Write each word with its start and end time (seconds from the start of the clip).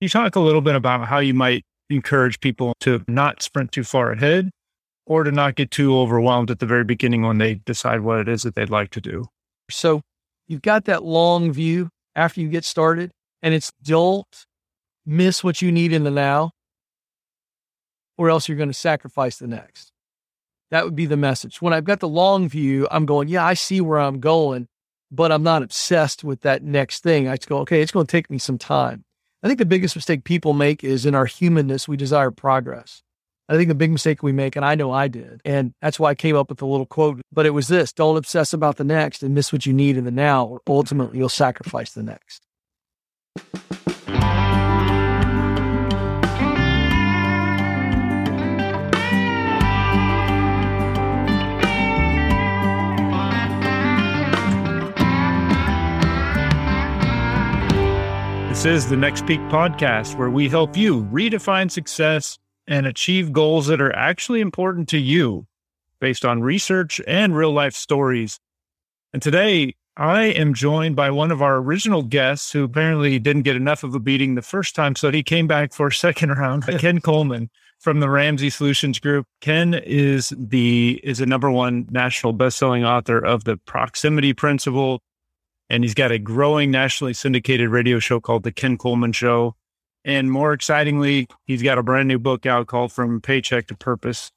you 0.00 0.08
talk 0.08 0.34
a 0.36 0.40
little 0.40 0.62
bit 0.62 0.74
about 0.74 1.06
how 1.06 1.18
you 1.18 1.34
might 1.34 1.64
encourage 1.90 2.40
people 2.40 2.74
to 2.80 3.04
not 3.06 3.42
sprint 3.42 3.72
too 3.72 3.84
far 3.84 4.12
ahead 4.12 4.50
or 5.06 5.24
to 5.24 5.32
not 5.32 5.56
get 5.56 5.70
too 5.70 5.96
overwhelmed 5.96 6.50
at 6.50 6.58
the 6.58 6.66
very 6.66 6.84
beginning 6.84 7.22
when 7.22 7.38
they 7.38 7.54
decide 7.54 8.00
what 8.00 8.20
it 8.20 8.28
is 8.28 8.42
that 8.42 8.54
they'd 8.54 8.70
like 8.70 8.90
to 8.90 9.00
do? 9.00 9.26
So 9.70 10.00
you've 10.48 10.62
got 10.62 10.84
that 10.86 11.02
long 11.02 11.52
view 11.52 11.90
after 12.14 12.40
you 12.40 12.48
get 12.48 12.64
started, 12.64 13.10
and 13.42 13.54
it's 13.54 13.72
don't 13.82 14.26
miss 15.04 15.44
what 15.44 15.60
you 15.60 15.72
need 15.72 15.92
in 15.92 16.04
the 16.04 16.10
now, 16.10 16.50
or 18.16 18.30
else 18.30 18.48
you're 18.48 18.58
going 18.58 18.70
to 18.70 18.74
sacrifice 18.74 19.38
the 19.38 19.46
next. 19.46 19.92
That 20.70 20.84
would 20.84 20.94
be 20.94 21.06
the 21.06 21.16
message. 21.16 21.60
When 21.60 21.72
I've 21.72 21.84
got 21.84 22.00
the 22.00 22.08
long 22.08 22.48
view, 22.48 22.86
I'm 22.90 23.04
going, 23.04 23.28
yeah, 23.28 23.44
I 23.44 23.54
see 23.54 23.80
where 23.80 23.98
I'm 23.98 24.20
going, 24.20 24.68
but 25.10 25.32
I'm 25.32 25.42
not 25.42 25.62
obsessed 25.62 26.22
with 26.22 26.42
that 26.42 26.62
next 26.62 27.02
thing. 27.02 27.26
I 27.26 27.36
just 27.36 27.48
go, 27.48 27.58
okay, 27.58 27.82
it's 27.82 27.92
going 27.92 28.06
to 28.06 28.10
take 28.10 28.30
me 28.30 28.38
some 28.38 28.58
time. 28.58 29.04
I 29.42 29.46
think 29.48 29.58
the 29.58 29.66
biggest 29.66 29.96
mistake 29.96 30.24
people 30.24 30.52
make 30.52 30.84
is 30.84 31.06
in 31.06 31.14
our 31.14 31.26
humanness, 31.26 31.88
we 31.88 31.96
desire 31.96 32.30
progress. 32.30 33.02
I 33.48 33.56
think 33.56 33.68
the 33.68 33.74
big 33.74 33.90
mistake 33.90 34.22
we 34.22 34.32
make, 34.32 34.54
and 34.54 34.64
I 34.64 34.76
know 34.76 34.92
I 34.92 35.08
did, 35.08 35.40
and 35.44 35.74
that's 35.82 35.98
why 35.98 36.10
I 36.10 36.14
came 36.14 36.36
up 36.36 36.50
with 36.50 36.58
the 36.58 36.66
little 36.66 36.86
quote, 36.86 37.20
but 37.32 37.46
it 37.46 37.50
was 37.50 37.66
this 37.66 37.92
don't 37.92 38.16
obsess 38.16 38.52
about 38.52 38.76
the 38.76 38.84
next 38.84 39.24
and 39.24 39.34
miss 39.34 39.52
what 39.52 39.66
you 39.66 39.72
need 39.72 39.96
in 39.96 40.04
the 40.04 40.12
now, 40.12 40.44
or 40.46 40.60
ultimately 40.68 41.18
you'll 41.18 41.28
sacrifice 41.28 41.92
the 41.92 42.02
next. 42.02 42.46
This 58.60 58.84
is 58.84 58.90
the 58.90 58.96
Next 58.98 59.26
Peak 59.26 59.40
podcast, 59.48 60.18
where 60.18 60.28
we 60.28 60.46
help 60.46 60.76
you 60.76 61.04
redefine 61.04 61.70
success 61.70 62.38
and 62.66 62.84
achieve 62.84 63.32
goals 63.32 63.68
that 63.68 63.80
are 63.80 63.96
actually 63.96 64.42
important 64.42 64.86
to 64.90 64.98
you 64.98 65.46
based 65.98 66.26
on 66.26 66.42
research 66.42 67.00
and 67.06 67.34
real 67.34 67.52
life 67.52 67.72
stories. 67.72 68.38
And 69.14 69.22
today, 69.22 69.76
I 69.96 70.24
am 70.24 70.52
joined 70.52 70.94
by 70.94 71.10
one 71.10 71.32
of 71.32 71.40
our 71.40 71.56
original 71.56 72.02
guests 72.02 72.52
who 72.52 72.62
apparently 72.62 73.18
didn't 73.18 73.44
get 73.44 73.56
enough 73.56 73.82
of 73.82 73.94
a 73.94 73.98
beating 73.98 74.34
the 74.34 74.42
first 74.42 74.74
time. 74.74 74.94
So 74.94 75.10
he 75.10 75.22
came 75.22 75.46
back 75.46 75.72
for 75.72 75.86
a 75.86 75.92
second 75.92 76.28
round, 76.28 76.66
Ken 76.78 77.00
Coleman 77.00 77.48
from 77.78 78.00
the 78.00 78.10
Ramsey 78.10 78.50
Solutions 78.50 78.98
Group. 78.98 79.24
Ken 79.40 79.72
is 79.72 80.34
the 80.36 81.00
is 81.02 81.18
a 81.22 81.24
number 81.24 81.50
one 81.50 81.88
national 81.90 82.34
best-selling 82.34 82.84
author 82.84 83.24
of 83.24 83.44
the 83.44 83.56
proximity 83.56 84.34
principle 84.34 85.00
and 85.70 85.84
he's 85.84 85.94
got 85.94 86.10
a 86.10 86.18
growing 86.18 86.70
nationally 86.70 87.14
syndicated 87.14 87.70
radio 87.70 88.00
show 88.00 88.20
called 88.20 88.42
The 88.42 88.52
Ken 88.52 88.76
Coleman 88.76 89.12
Show. 89.12 89.54
And 90.04 90.30
more 90.30 90.52
excitingly, 90.52 91.28
he's 91.44 91.62
got 91.62 91.78
a 91.78 91.82
brand 91.82 92.08
new 92.08 92.18
book 92.18 92.44
out 92.44 92.66
called 92.66 92.92
From 92.92 93.20
Paycheck 93.20 93.68
to 93.68 93.76
Purpose. 93.76 94.32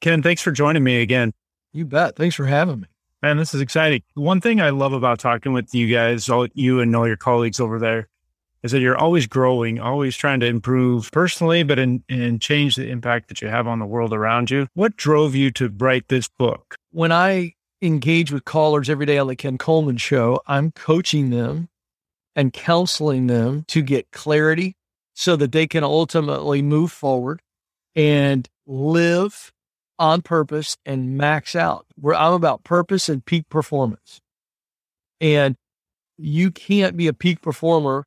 Ken, 0.00 0.22
thanks 0.22 0.40
for 0.40 0.52
joining 0.52 0.84
me 0.84 1.02
again. 1.02 1.32
You 1.72 1.84
bet. 1.84 2.16
Thanks 2.16 2.36
for 2.36 2.46
having 2.46 2.80
me. 2.80 2.86
Man, 3.22 3.36
this 3.36 3.52
is 3.52 3.60
exciting. 3.60 4.02
One 4.14 4.40
thing 4.40 4.60
I 4.60 4.70
love 4.70 4.92
about 4.92 5.18
talking 5.18 5.52
with 5.52 5.74
you 5.74 5.92
guys, 5.92 6.28
all 6.28 6.46
you 6.54 6.80
and 6.80 6.94
all 6.94 7.06
your 7.06 7.16
colleagues 7.16 7.60
over 7.60 7.78
there, 7.78 8.08
is 8.62 8.72
that 8.72 8.80
you're 8.80 8.96
always 8.96 9.26
growing, 9.26 9.80
always 9.80 10.16
trying 10.16 10.40
to 10.40 10.46
improve 10.46 11.10
personally, 11.10 11.62
but 11.62 11.78
in, 11.78 12.04
and 12.08 12.40
change 12.40 12.76
the 12.76 12.88
impact 12.88 13.28
that 13.28 13.42
you 13.42 13.48
have 13.48 13.66
on 13.66 13.78
the 13.78 13.86
world 13.86 14.12
around 14.12 14.50
you. 14.50 14.68
What 14.74 14.96
drove 14.96 15.34
you 15.34 15.50
to 15.52 15.68
write 15.68 16.08
this 16.08 16.28
book? 16.28 16.76
When 16.92 17.12
I 17.12 17.54
engage 17.82 18.32
with 18.32 18.44
callers 18.44 18.90
every 18.90 19.06
day 19.06 19.18
on 19.18 19.26
the 19.26 19.36
Ken 19.36 19.58
Coleman 19.58 19.96
show, 19.96 20.40
I'm 20.46 20.72
coaching 20.72 21.30
them 21.30 21.68
and 22.36 22.52
counseling 22.52 23.26
them 23.26 23.64
to 23.68 23.82
get 23.82 24.10
clarity 24.10 24.76
so 25.14 25.36
that 25.36 25.52
they 25.52 25.66
can 25.66 25.84
ultimately 25.84 26.62
move 26.62 26.92
forward 26.92 27.42
and 27.94 28.48
live 28.66 29.52
on 29.98 30.22
purpose 30.22 30.76
and 30.86 31.16
max 31.16 31.54
out. 31.54 31.86
Where 31.96 32.14
I'm 32.14 32.32
about 32.32 32.64
purpose 32.64 33.08
and 33.08 33.24
peak 33.24 33.48
performance. 33.48 34.20
And 35.20 35.56
you 36.16 36.50
can't 36.50 36.96
be 36.96 37.06
a 37.06 37.12
peak 37.12 37.42
performer 37.42 38.06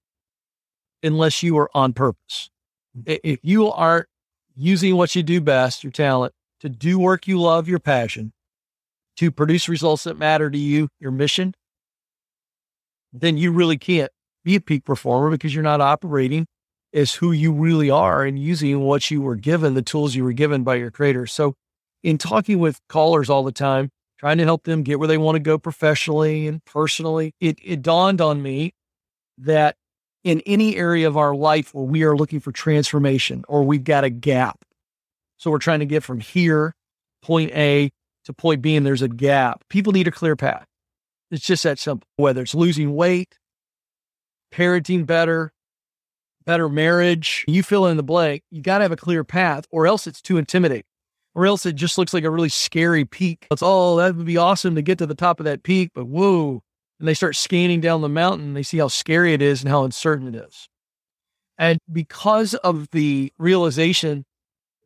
unless 1.04 1.44
you 1.44 1.58
are 1.58 1.70
on 1.76 1.94
purpose. 1.94 2.50
If 3.06 3.40
you 3.44 3.72
aren't 3.72 4.08
using 4.56 4.96
what 4.96 5.16
you 5.16 5.24
do 5.24 5.42
best, 5.42 5.84
your 5.84 5.92
talent, 5.92 6.34
to 6.62 6.70
do 6.70 6.98
work 6.98 7.28
you 7.28 7.40
love, 7.40 7.68
your 7.68 7.80
passion, 7.80 8.32
to 9.18 9.32
produce 9.32 9.70
results 9.70 10.04
that 10.04 10.18
matter 10.18 10.50
to 10.50 10.58
you, 10.58 10.90
your 11.00 11.12
mission, 11.12 11.54
then 13.12 13.38
you 13.38 13.52
really 13.52 13.78
can't 13.78 14.12
be 14.44 14.56
a 14.56 14.62
peak 14.62 14.84
performer 14.84 15.30
because 15.30 15.54
you're 15.54 15.64
not 15.64 15.82
operating 15.82 16.46
as 16.94 17.14
who 17.14 17.32
you 17.32 17.52
really 17.52 17.90
are 17.90 18.24
and 18.24 18.38
using 18.38 18.82
what 18.82 19.10
you 19.10 19.22
were 19.22 19.36
given, 19.36 19.74
the 19.74 19.82
tools 19.82 20.16
you 20.16 20.24
were 20.24 20.34
given 20.34 20.64
by 20.64 20.76
your 20.76 20.92
creator. 20.92 21.26
So, 21.26 21.56
in 22.04 22.18
talking 22.18 22.60
with 22.60 22.80
callers 22.90 23.30
all 23.30 23.44
the 23.44 23.52
time, 23.52 23.90
trying 24.20 24.38
to 24.38 24.44
help 24.44 24.64
them 24.64 24.84
get 24.84 25.00
where 25.00 25.08
they 25.08 25.18
want 25.18 25.36
to 25.36 25.40
go 25.40 25.58
professionally 25.58 26.48
and 26.48 26.64
personally, 26.66 27.34
it, 27.40 27.58
it 27.64 27.82
dawned 27.82 28.20
on 28.20 28.42
me 28.42 28.74
that 29.38 29.76
in 30.24 30.42
any 30.46 30.76
area 30.76 31.08
of 31.08 31.18
our 31.18 31.36
life 31.36 31.74
where 31.74 31.86
we 31.86 32.04
are 32.04 32.16
looking 32.16 32.40
for 32.40 32.52
transformation 32.52 33.44
or 33.48 33.64
we've 33.64 33.84
got 33.84 34.04
a 34.04 34.10
gap, 34.10 34.64
so 35.38 35.50
we're 35.50 35.60
trying 35.60 35.80
to 35.80 35.86
get 35.86 36.04
from 36.04 36.20
here, 36.20 36.74
point 37.22 37.52
A, 37.52 37.90
to 38.26 38.34
point 38.34 38.62
B 38.62 38.76
and 38.76 38.86
there's 38.86 39.02
a 39.02 39.08
gap. 39.08 39.64
People 39.70 39.94
need 39.94 40.08
a 40.08 40.12
clear 40.12 40.36
path. 40.36 40.66
It's 41.32 41.46
just 41.46 41.64
that 41.64 41.80
simple. 41.80 42.08
Whether 42.16 42.44
it's 42.44 42.56
losing 42.56 42.96
weight, 42.96 43.38
parenting 44.54 45.06
better, 45.06 45.52
better 46.46 46.70
marriage, 46.70 47.44
you 47.48 47.64
fill 47.64 47.88
in 47.88 47.98
the 47.98 48.04
blank, 48.04 48.44
you 48.52 48.62
got 48.62 48.80
to 48.80 48.84
have 48.84 48.92
a 48.92 48.98
clear 48.98 49.24
path 49.24 49.66
or 49.72 49.88
else 49.88 50.08
it's 50.08 50.22
too 50.22 50.38
intimidating. 50.38 50.84
Or 51.36 51.48
else 51.48 51.66
it 51.66 51.74
just 51.74 51.98
looks 51.98 52.14
like 52.14 52.24
a 52.24 52.30
really 52.30 52.50
scary 52.50 53.06
peak. 53.06 53.48
It's, 53.50 53.64
oh, 53.64 53.98
that 53.98 54.16
would 54.16 54.26
be 54.26 54.38
awesome 54.38 54.76
to 54.76 54.84
get 54.84 55.00
to 55.00 55.08
the 55.08 55.16
top 55.16 55.40
of 55.40 55.46
that 55.46 55.64
peak, 55.64 55.90
but 55.96 56.06
whoa. 56.06 56.62
And 57.00 57.08
they 57.08 57.16
start 57.16 57.36
scanning 57.36 57.82
down 57.82 58.02
the 58.02 58.10
mountain 58.10 58.54
they 58.54 58.62
see 58.62 58.78
how 58.78 58.88
scary 58.88 59.34
it 59.34 59.42
is 59.42 59.62
and 59.62 59.70
how 59.70 59.84
uncertain 59.84 60.28
it 60.28 60.36
is. 60.36 60.70
And 61.58 61.80
because 61.92 62.54
of 62.54 62.88
the 62.92 63.34
realization 63.40 64.26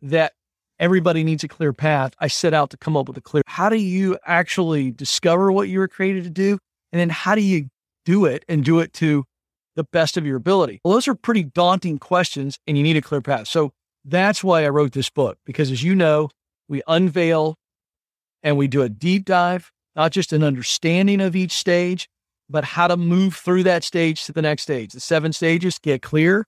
that 0.01 0.33
everybody 0.79 1.23
needs 1.23 1.43
a 1.43 1.47
clear 1.47 1.73
path. 1.73 2.13
I 2.19 2.27
set 2.27 2.53
out 2.53 2.69
to 2.71 2.77
come 2.77 2.95
up 2.97 3.07
with 3.07 3.17
a 3.17 3.21
clear. 3.21 3.43
How 3.47 3.69
do 3.69 3.77
you 3.77 4.17
actually 4.25 4.91
discover 4.91 5.51
what 5.51 5.69
you 5.69 5.79
were 5.79 5.87
created 5.87 6.23
to 6.25 6.29
do? 6.29 6.59
And 6.91 6.99
then 6.99 7.09
how 7.09 7.35
do 7.35 7.41
you 7.41 7.67
do 8.05 8.25
it 8.25 8.45
and 8.47 8.63
do 8.63 8.79
it 8.79 8.93
to 8.93 9.25
the 9.75 9.83
best 9.83 10.17
of 10.17 10.25
your 10.25 10.37
ability? 10.37 10.79
Well, 10.83 10.93
those 10.93 11.07
are 11.07 11.15
pretty 11.15 11.43
daunting 11.43 11.99
questions 11.99 12.57
and 12.65 12.77
you 12.77 12.83
need 12.83 12.97
a 12.97 13.01
clear 13.01 13.21
path. 13.21 13.47
So 13.47 13.71
that's 14.05 14.43
why 14.43 14.65
I 14.65 14.69
wrote 14.69 14.93
this 14.93 15.09
book, 15.09 15.37
because 15.45 15.71
as 15.71 15.83
you 15.83 15.93
know, 15.93 16.29
we 16.69 16.81
unveil 16.87 17.55
and 18.43 18.57
we 18.57 18.67
do 18.67 18.81
a 18.81 18.89
deep 18.89 19.25
dive, 19.25 19.71
not 19.95 20.11
just 20.11 20.31
an 20.33 20.43
understanding 20.43 21.21
of 21.21 21.35
each 21.35 21.51
stage, 21.51 22.07
but 22.49 22.63
how 22.63 22.87
to 22.87 22.95
move 22.95 23.35
through 23.35 23.63
that 23.63 23.83
stage 23.83 24.25
to 24.25 24.31
the 24.31 24.41
next 24.41 24.63
stage. 24.63 24.93
The 24.93 24.99
seven 24.99 25.33
stages 25.33 25.79
get 25.79 26.01
clear, 26.01 26.45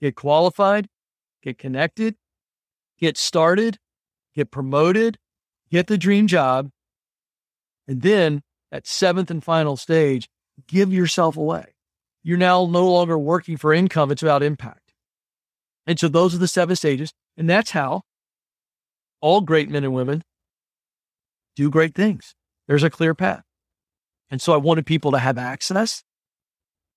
get 0.00 0.14
qualified, 0.14 0.88
get 1.42 1.58
connected, 1.58 2.16
get 3.02 3.18
started, 3.18 3.78
get 4.32 4.52
promoted, 4.52 5.18
get 5.70 5.88
the 5.88 5.98
dream 5.98 6.28
job, 6.28 6.70
and 7.88 8.00
then 8.00 8.42
at 8.70 8.86
seventh 8.86 9.28
and 9.28 9.42
final 9.42 9.76
stage, 9.76 10.28
give 10.68 10.92
yourself 10.92 11.36
away. 11.36 11.74
You're 12.22 12.38
now 12.38 12.64
no 12.64 12.88
longer 12.88 13.18
working 13.18 13.56
for 13.56 13.74
income, 13.74 14.12
it's 14.12 14.22
about 14.22 14.44
impact. 14.44 14.94
And 15.84 15.98
so 15.98 16.06
those 16.06 16.32
are 16.32 16.38
the 16.38 16.46
seven 16.46 16.76
stages. 16.76 17.12
And 17.36 17.50
that's 17.50 17.72
how 17.72 18.02
all 19.20 19.40
great 19.40 19.68
men 19.68 19.82
and 19.82 19.92
women 19.92 20.22
do 21.56 21.70
great 21.70 21.96
things. 21.96 22.36
There's 22.68 22.84
a 22.84 22.90
clear 22.90 23.14
path. 23.14 23.42
And 24.30 24.40
so 24.40 24.52
I 24.52 24.58
wanted 24.58 24.86
people 24.86 25.10
to 25.10 25.18
have 25.18 25.38
access 25.38 26.04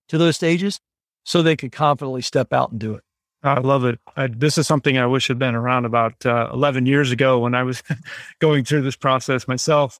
to 0.08 0.18
those 0.18 0.36
stages 0.36 0.78
so 1.24 1.42
they 1.42 1.56
could 1.56 1.72
confidently 1.72 2.22
step 2.22 2.52
out 2.52 2.70
and 2.70 2.78
do 2.78 2.94
it. 2.94 3.02
I 3.46 3.60
love 3.60 3.84
it. 3.84 4.00
I, 4.16 4.26
this 4.26 4.58
is 4.58 4.66
something 4.66 4.98
I 4.98 5.06
wish 5.06 5.28
had 5.28 5.38
been 5.38 5.54
around 5.54 5.84
about 5.84 6.24
uh, 6.26 6.50
11 6.52 6.86
years 6.86 7.12
ago 7.12 7.38
when 7.38 7.54
I 7.54 7.62
was 7.62 7.82
going 8.40 8.64
through 8.64 8.82
this 8.82 8.96
process 8.96 9.48
myself. 9.48 9.98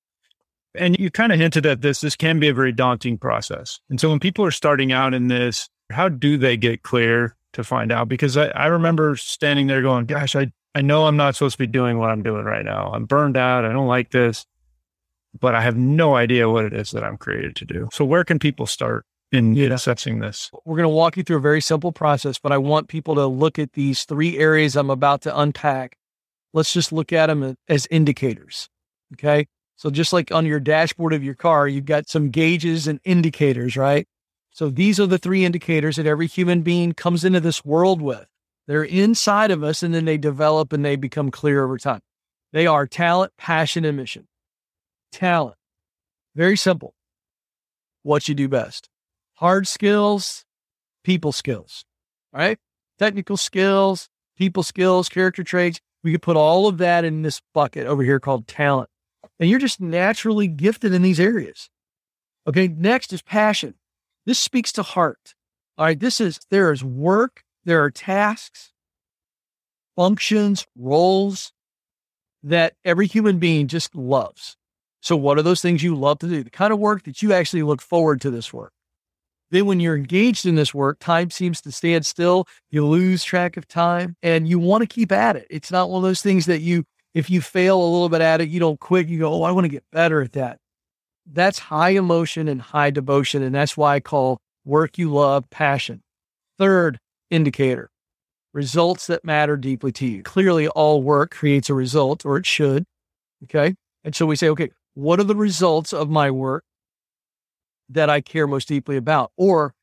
And 0.74 0.98
you 0.98 1.10
kind 1.10 1.32
of 1.32 1.38
hinted 1.38 1.64
at 1.64 1.80
this. 1.80 2.00
This 2.00 2.16
can 2.16 2.38
be 2.38 2.48
a 2.48 2.54
very 2.54 2.72
daunting 2.72 3.16
process. 3.16 3.80
And 3.88 4.00
so 4.00 4.10
when 4.10 4.20
people 4.20 4.44
are 4.44 4.50
starting 4.50 4.92
out 4.92 5.14
in 5.14 5.28
this, 5.28 5.70
how 5.90 6.08
do 6.08 6.36
they 6.36 6.56
get 6.56 6.82
clear 6.82 7.36
to 7.54 7.64
find 7.64 7.90
out? 7.90 8.08
Because 8.08 8.36
I, 8.36 8.48
I 8.48 8.66
remember 8.66 9.16
standing 9.16 9.68
there 9.68 9.80
going, 9.80 10.04
gosh, 10.06 10.36
I, 10.36 10.52
I 10.74 10.82
know 10.82 11.06
I'm 11.06 11.16
not 11.16 11.34
supposed 11.34 11.54
to 11.54 11.58
be 11.58 11.66
doing 11.66 11.98
what 11.98 12.10
I'm 12.10 12.22
doing 12.22 12.44
right 12.44 12.64
now. 12.64 12.90
I'm 12.92 13.06
burned 13.06 13.36
out. 13.36 13.64
I 13.64 13.72
don't 13.72 13.86
like 13.86 14.10
this, 14.10 14.44
but 15.38 15.54
I 15.54 15.62
have 15.62 15.76
no 15.76 16.14
idea 16.16 16.50
what 16.50 16.66
it 16.66 16.74
is 16.74 16.90
that 16.90 17.04
I'm 17.04 17.16
created 17.16 17.56
to 17.56 17.64
do. 17.64 17.88
So 17.92 18.04
where 18.04 18.24
can 18.24 18.38
people 18.38 18.66
start? 18.66 19.06
In 19.32 19.54
yeah. 19.54 19.72
assessing 19.72 20.20
this? 20.20 20.50
We're 20.64 20.76
going 20.76 20.84
to 20.84 20.88
walk 20.88 21.16
you 21.16 21.22
through 21.22 21.38
a 21.38 21.40
very 21.40 21.60
simple 21.60 21.92
process, 21.92 22.38
but 22.38 22.52
I 22.52 22.58
want 22.58 22.88
people 22.88 23.14
to 23.16 23.26
look 23.26 23.58
at 23.58 23.72
these 23.72 24.04
three 24.04 24.38
areas 24.38 24.76
I'm 24.76 24.90
about 24.90 25.22
to 25.22 25.38
unpack. 25.38 25.96
Let's 26.52 26.72
just 26.72 26.92
look 26.92 27.12
at 27.12 27.26
them 27.26 27.56
as 27.68 27.86
indicators. 27.90 28.68
Okay. 29.14 29.46
So 29.76 29.90
just 29.90 30.12
like 30.12 30.32
on 30.32 30.46
your 30.46 30.60
dashboard 30.60 31.12
of 31.12 31.22
your 31.22 31.34
car, 31.34 31.68
you've 31.68 31.84
got 31.84 32.08
some 32.08 32.30
gauges 32.30 32.86
and 32.86 32.98
indicators, 33.04 33.76
right? 33.76 34.06
So 34.50 34.70
these 34.70 34.98
are 34.98 35.06
the 35.06 35.18
three 35.18 35.44
indicators 35.44 35.96
that 35.96 36.06
every 36.06 36.26
human 36.26 36.62
being 36.62 36.92
comes 36.92 37.24
into 37.24 37.40
this 37.40 37.64
world 37.64 38.00
with. 38.00 38.26
They're 38.66 38.84
inside 38.84 39.50
of 39.50 39.62
us 39.62 39.82
and 39.82 39.94
then 39.94 40.06
they 40.06 40.16
develop 40.16 40.72
and 40.72 40.84
they 40.84 40.96
become 40.96 41.30
clear 41.30 41.62
over 41.62 41.76
time. 41.76 42.00
They 42.52 42.66
are 42.66 42.86
talent, 42.86 43.32
passion, 43.36 43.84
and 43.84 43.96
mission. 43.98 44.26
Talent. 45.12 45.56
Very 46.34 46.56
simple. 46.56 46.94
What 48.02 48.28
you 48.28 48.34
do 48.34 48.48
best. 48.48 48.88
Hard 49.36 49.68
skills, 49.68 50.44
people 51.04 51.32
skills, 51.32 51.84
right? 52.32 52.58
Technical 52.98 53.36
skills, 53.36 54.08
people 54.36 54.62
skills, 54.62 55.08
character 55.08 55.44
traits. 55.44 55.80
We 56.02 56.12
could 56.12 56.22
put 56.22 56.36
all 56.36 56.68
of 56.68 56.78
that 56.78 57.04
in 57.04 57.22
this 57.22 57.42
bucket 57.52 57.86
over 57.86 58.02
here 58.02 58.20
called 58.20 58.46
talent. 58.46 58.88
And 59.38 59.50
you're 59.50 59.58
just 59.58 59.80
naturally 59.80 60.48
gifted 60.48 60.94
in 60.94 61.02
these 61.02 61.20
areas. 61.20 61.68
Okay. 62.46 62.68
Next 62.68 63.12
is 63.12 63.22
passion. 63.22 63.74
This 64.24 64.38
speaks 64.38 64.72
to 64.72 64.82
heart. 64.82 65.34
All 65.76 65.84
right. 65.84 65.98
This 65.98 66.20
is, 66.20 66.40
there 66.50 66.72
is 66.72 66.82
work, 66.82 67.42
there 67.64 67.82
are 67.82 67.90
tasks, 67.90 68.72
functions, 69.96 70.66
roles 70.76 71.52
that 72.42 72.74
every 72.84 73.06
human 73.06 73.38
being 73.38 73.66
just 73.66 73.94
loves. 73.94 74.56
So, 75.02 75.16
what 75.16 75.38
are 75.38 75.42
those 75.42 75.60
things 75.60 75.82
you 75.82 75.94
love 75.94 76.20
to 76.20 76.28
do? 76.28 76.42
The 76.42 76.50
kind 76.50 76.72
of 76.72 76.78
work 76.78 77.04
that 77.04 77.22
you 77.22 77.32
actually 77.32 77.62
look 77.62 77.82
forward 77.82 78.20
to 78.22 78.30
this 78.30 78.52
work. 78.52 78.72
Then, 79.50 79.66
when 79.66 79.80
you're 79.80 79.96
engaged 79.96 80.44
in 80.44 80.56
this 80.56 80.74
work, 80.74 80.98
time 80.98 81.30
seems 81.30 81.60
to 81.62 81.72
stand 81.72 82.04
still. 82.04 82.46
You 82.70 82.86
lose 82.86 83.22
track 83.22 83.56
of 83.56 83.68
time 83.68 84.16
and 84.22 84.48
you 84.48 84.58
want 84.58 84.82
to 84.82 84.86
keep 84.86 85.12
at 85.12 85.36
it. 85.36 85.46
It's 85.50 85.70
not 85.70 85.88
one 85.88 85.98
of 85.98 86.08
those 86.08 86.22
things 86.22 86.46
that 86.46 86.60
you, 86.60 86.84
if 87.14 87.30
you 87.30 87.40
fail 87.40 87.80
a 87.80 87.84
little 87.84 88.08
bit 88.08 88.20
at 88.20 88.40
it, 88.40 88.48
you 88.48 88.58
don't 88.58 88.80
quit. 88.80 89.08
You 89.08 89.20
go, 89.20 89.32
Oh, 89.32 89.42
I 89.42 89.52
want 89.52 89.64
to 89.64 89.70
get 89.70 89.84
better 89.92 90.20
at 90.20 90.32
that. 90.32 90.58
That's 91.30 91.58
high 91.58 91.90
emotion 91.90 92.48
and 92.48 92.60
high 92.60 92.90
devotion. 92.90 93.42
And 93.42 93.54
that's 93.54 93.76
why 93.76 93.94
I 93.96 94.00
call 94.00 94.38
work 94.64 94.98
you 94.98 95.12
love 95.12 95.48
passion. 95.50 96.02
Third 96.58 96.98
indicator 97.30 97.90
results 98.56 99.06
that 99.06 99.24
matter 99.24 99.56
deeply 99.56 99.92
to 99.92 100.06
you. 100.06 100.22
Clearly, 100.22 100.66
all 100.68 101.02
work 101.02 101.30
creates 101.30 101.68
a 101.68 101.74
result, 101.74 102.24
or 102.24 102.38
it 102.38 102.46
should. 102.46 102.84
Okay. 103.44 103.74
And 104.02 104.14
so 104.14 104.24
we 104.24 104.34
say, 104.34 104.48
okay, 104.48 104.70
what 104.94 105.20
are 105.20 105.24
the 105.24 105.36
results 105.36 105.92
of 105.92 106.08
my 106.08 106.30
work 106.30 106.64
that 107.88 108.10
I 108.10 108.20
care 108.20 108.46
most 108.46 108.68
deeply 108.68 108.96
about? 108.96 109.32
Or 109.36 109.74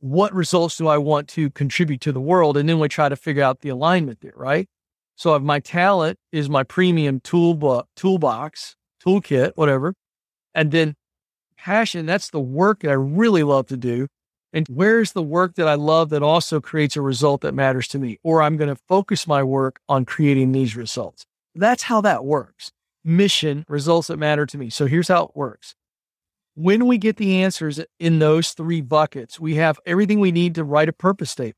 what 0.00 0.34
results 0.34 0.76
do 0.76 0.86
I 0.88 0.98
want 0.98 1.28
to 1.28 1.50
contribute 1.50 2.00
to 2.02 2.12
the 2.12 2.20
world? 2.20 2.56
And 2.56 2.68
then 2.68 2.78
we 2.78 2.88
try 2.88 3.08
to 3.08 3.16
figure 3.16 3.42
out 3.42 3.60
the 3.60 3.70
alignment 3.70 4.20
there, 4.20 4.34
right? 4.36 4.68
So 5.16 5.34
if 5.34 5.42
my 5.42 5.60
talent 5.60 6.18
is 6.32 6.50
my 6.50 6.62
premium 6.62 7.20
toolbox, 7.20 7.88
toolbox, 7.96 8.76
toolkit, 9.04 9.52
whatever, 9.54 9.94
and 10.54 10.70
then 10.70 10.94
passion, 11.56 12.04
that's 12.06 12.30
the 12.30 12.40
work 12.40 12.80
that 12.80 12.90
I 12.90 12.94
really 12.94 13.42
love 13.42 13.66
to 13.68 13.76
do. 13.76 14.08
And 14.52 14.68
where's 14.68 15.12
the 15.12 15.22
work 15.22 15.54
that 15.54 15.66
I 15.66 15.74
love 15.74 16.10
that 16.10 16.22
also 16.22 16.60
creates 16.60 16.96
a 16.96 17.00
result 17.00 17.40
that 17.40 17.54
matters 17.54 17.88
to 17.88 17.98
me? 17.98 18.18
Or 18.22 18.42
I'm 18.42 18.56
going 18.56 18.68
to 18.68 18.80
focus 18.88 19.26
my 19.26 19.42
work 19.42 19.80
on 19.88 20.04
creating 20.04 20.52
these 20.52 20.76
results. 20.76 21.24
That's 21.54 21.84
how 21.84 22.00
that 22.02 22.24
works. 22.24 22.70
Mission, 23.04 23.64
results 23.68 24.08
that 24.08 24.18
matter 24.18 24.46
to 24.46 24.58
me. 24.58 24.70
So 24.70 24.86
here's 24.86 25.08
how 25.08 25.24
it 25.24 25.30
works. 25.34 25.74
When 26.56 26.86
we 26.86 26.98
get 26.98 27.16
the 27.16 27.42
answers 27.42 27.80
in 27.98 28.20
those 28.20 28.52
three 28.52 28.80
buckets, 28.80 29.40
we 29.40 29.56
have 29.56 29.80
everything 29.86 30.20
we 30.20 30.30
need 30.30 30.54
to 30.54 30.64
write 30.64 30.88
a 30.88 30.92
purpose 30.92 31.32
statement. 31.32 31.56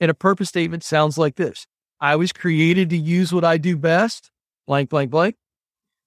And 0.00 0.10
a 0.10 0.14
purpose 0.14 0.48
statement 0.48 0.82
sounds 0.82 1.18
like 1.18 1.36
this 1.36 1.66
I 2.00 2.16
was 2.16 2.32
created 2.32 2.88
to 2.90 2.96
use 2.96 3.32
what 3.32 3.44
I 3.44 3.58
do 3.58 3.76
best, 3.76 4.30
blank, 4.66 4.88
blank, 4.88 5.10
blank, 5.10 5.36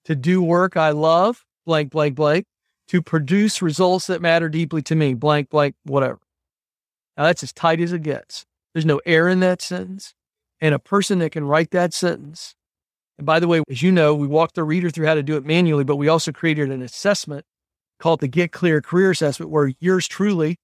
to 0.06 0.16
do 0.16 0.42
work 0.42 0.76
I 0.76 0.90
love, 0.90 1.46
blank, 1.66 1.92
blank, 1.92 2.16
blank, 2.16 2.46
to 2.88 3.04
produce 3.04 3.62
results 3.62 4.08
that 4.08 4.22
matter 4.22 4.50
deeply 4.50 4.82
to 4.84 4.96
me, 4.96 5.14
blank, 5.14 5.50
blank, 5.50 5.76
whatever. 5.84 6.20
Now 7.16 7.26
that's 7.26 7.44
as 7.44 7.54
tight 7.54 7.80
as 7.82 7.94
it 7.94 8.02
gets. 8.02 8.46
There's 8.74 8.86
no 8.86 9.00
air 9.06 9.30
in 9.30 9.42
that 9.42 9.62
sentence. 9.62 10.16
And 10.60 10.74
a 10.74 10.80
person 10.80 11.20
that 11.20 11.34
can 11.34 11.44
write 11.44 11.72
that 11.72 11.94
sentence, 11.94 12.56
and 13.18 13.28
by 13.28 13.40
the 13.40 13.48
way, 13.48 13.62
as 13.70 13.82
you 13.82 13.92
know, 13.92 14.16
we 14.16 14.28
walked 14.28 14.56
the 14.56 14.64
reader 14.64 14.90
through 14.90 15.06
how 15.06 15.14
to 15.14 15.22
do 15.22 15.36
it 15.36 15.46
manually, 15.46 15.84
but 15.84 15.98
we 15.98 16.08
also 16.08 16.32
created 16.32 16.72
an 16.72 16.82
assessment 16.82 17.46
called 18.00 18.20
the 18.20 18.28
Get 18.28 18.52
Clear 18.52 18.82
Career 18.82 19.12
Assessment, 19.12 19.52
where 19.52 19.74
yours 19.80 20.08
truly 20.08 20.58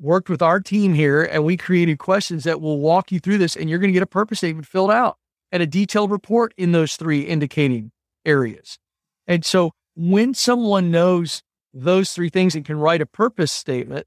worked 0.00 0.28
with 0.28 0.42
our 0.42 0.60
team 0.60 0.94
here 0.94 1.22
and 1.22 1.44
we 1.44 1.56
created 1.56 1.98
questions 1.98 2.44
that 2.44 2.60
will 2.60 2.78
walk 2.78 3.10
you 3.10 3.18
through 3.18 3.38
this. 3.38 3.56
And 3.56 3.68
you're 3.68 3.78
going 3.78 3.90
to 3.90 3.94
get 3.94 4.02
a 4.02 4.06
purpose 4.06 4.38
statement 4.38 4.66
filled 4.66 4.90
out 4.90 5.16
and 5.50 5.62
a 5.62 5.66
detailed 5.66 6.10
report 6.10 6.54
in 6.56 6.72
those 6.72 6.96
three 6.96 7.22
indicating 7.22 7.90
areas. 8.24 8.78
And 9.26 9.44
so 9.44 9.72
when 9.96 10.34
someone 10.34 10.90
knows 10.90 11.42
those 11.74 12.12
three 12.12 12.28
things 12.28 12.54
and 12.54 12.64
can 12.64 12.78
write 12.78 13.00
a 13.00 13.06
purpose 13.06 13.52
statement, 13.52 14.06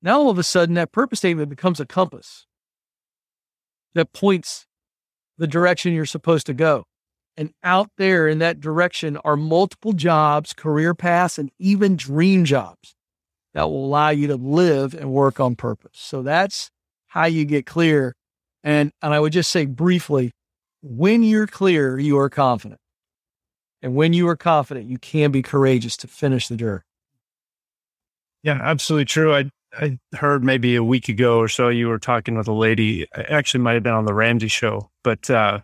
now, 0.00 0.20
all 0.20 0.30
of 0.30 0.38
a 0.38 0.44
sudden, 0.44 0.74
that 0.76 0.92
purpose 0.92 1.18
statement 1.18 1.48
becomes 1.48 1.80
a 1.80 1.86
compass 1.86 2.46
that 3.94 4.12
points 4.12 4.66
the 5.38 5.46
direction 5.46 5.92
you're 5.92 6.06
supposed 6.06 6.46
to 6.46 6.54
go. 6.54 6.84
And 7.38 7.52
out 7.62 7.90
there 7.98 8.26
in 8.26 8.40
that 8.40 8.58
direction 8.58 9.16
are 9.18 9.36
multiple 9.36 9.92
jobs, 9.92 10.52
career 10.52 10.92
paths, 10.92 11.38
and 11.38 11.52
even 11.60 11.96
dream 11.96 12.44
jobs 12.44 12.96
that 13.54 13.70
will 13.70 13.86
allow 13.86 14.08
you 14.08 14.26
to 14.26 14.34
live 14.34 14.92
and 14.92 15.12
work 15.12 15.38
on 15.38 15.54
purpose. 15.54 15.92
So 15.94 16.22
that's 16.22 16.72
how 17.06 17.26
you 17.26 17.44
get 17.44 17.64
clear. 17.64 18.16
And, 18.64 18.90
and 19.00 19.14
I 19.14 19.20
would 19.20 19.32
just 19.32 19.50
say 19.50 19.66
briefly 19.66 20.32
when 20.82 21.22
you're 21.22 21.46
clear, 21.46 21.96
you 21.96 22.18
are 22.18 22.28
confident. 22.28 22.80
And 23.82 23.94
when 23.94 24.12
you 24.12 24.28
are 24.28 24.36
confident, 24.36 24.86
you 24.86 24.98
can 24.98 25.30
be 25.30 25.40
courageous 25.40 25.96
to 25.98 26.08
finish 26.08 26.48
the 26.48 26.56
journey. 26.56 26.82
Yeah, 28.42 28.58
absolutely 28.60 29.04
true. 29.04 29.32
I 29.32 29.50
I 29.78 29.98
heard 30.14 30.42
maybe 30.42 30.76
a 30.76 30.82
week 30.82 31.08
ago 31.08 31.38
or 31.38 31.46
so 31.46 31.68
you 31.68 31.88
were 31.88 31.98
talking 31.98 32.36
with 32.36 32.48
a 32.48 32.52
lady. 32.52 33.06
Actually, 33.14 33.60
might 33.60 33.74
have 33.74 33.82
been 33.82 33.92
on 33.92 34.06
the 34.06 34.14
Ramsey 34.14 34.48
show, 34.48 34.90
but 35.04 35.28
uh, 35.28 35.60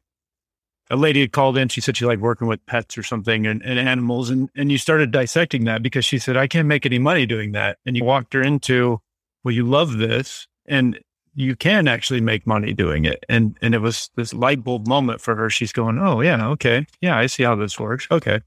a 0.90 0.96
lady 0.96 1.20
had 1.20 1.32
called 1.32 1.56
in. 1.56 1.68
She 1.68 1.80
said 1.80 1.96
she 1.96 2.04
liked 2.04 2.20
working 2.20 2.46
with 2.46 2.64
pets 2.66 2.98
or 2.98 3.02
something 3.02 3.46
and, 3.46 3.62
and 3.62 3.78
animals, 3.78 4.30
and 4.30 4.50
and 4.56 4.70
you 4.70 4.78
started 4.78 5.10
dissecting 5.10 5.64
that 5.64 5.82
because 5.82 6.04
she 6.04 6.18
said 6.18 6.36
I 6.36 6.46
can't 6.46 6.68
make 6.68 6.86
any 6.86 6.98
money 6.98 7.26
doing 7.26 7.52
that, 7.52 7.78
and 7.86 7.96
you 7.96 8.04
walked 8.04 8.32
her 8.34 8.42
into, 8.42 9.00
well, 9.42 9.54
you 9.54 9.64
love 9.64 9.98
this, 9.98 10.46
and 10.66 10.98
you 11.34 11.56
can 11.56 11.88
actually 11.88 12.20
make 12.20 12.46
money 12.46 12.72
doing 12.72 13.04
it, 13.04 13.24
and 13.28 13.56
and 13.62 13.74
it 13.74 13.80
was 13.80 14.10
this 14.16 14.34
light 14.34 14.62
bulb 14.62 14.86
moment 14.86 15.20
for 15.20 15.34
her. 15.36 15.50
She's 15.50 15.72
going, 15.72 15.98
oh 15.98 16.20
yeah, 16.20 16.46
okay, 16.48 16.86
yeah, 17.00 17.16
I 17.16 17.26
see 17.26 17.42
how 17.42 17.56
this 17.56 17.78
works. 17.80 18.06
Okay, 18.10 18.40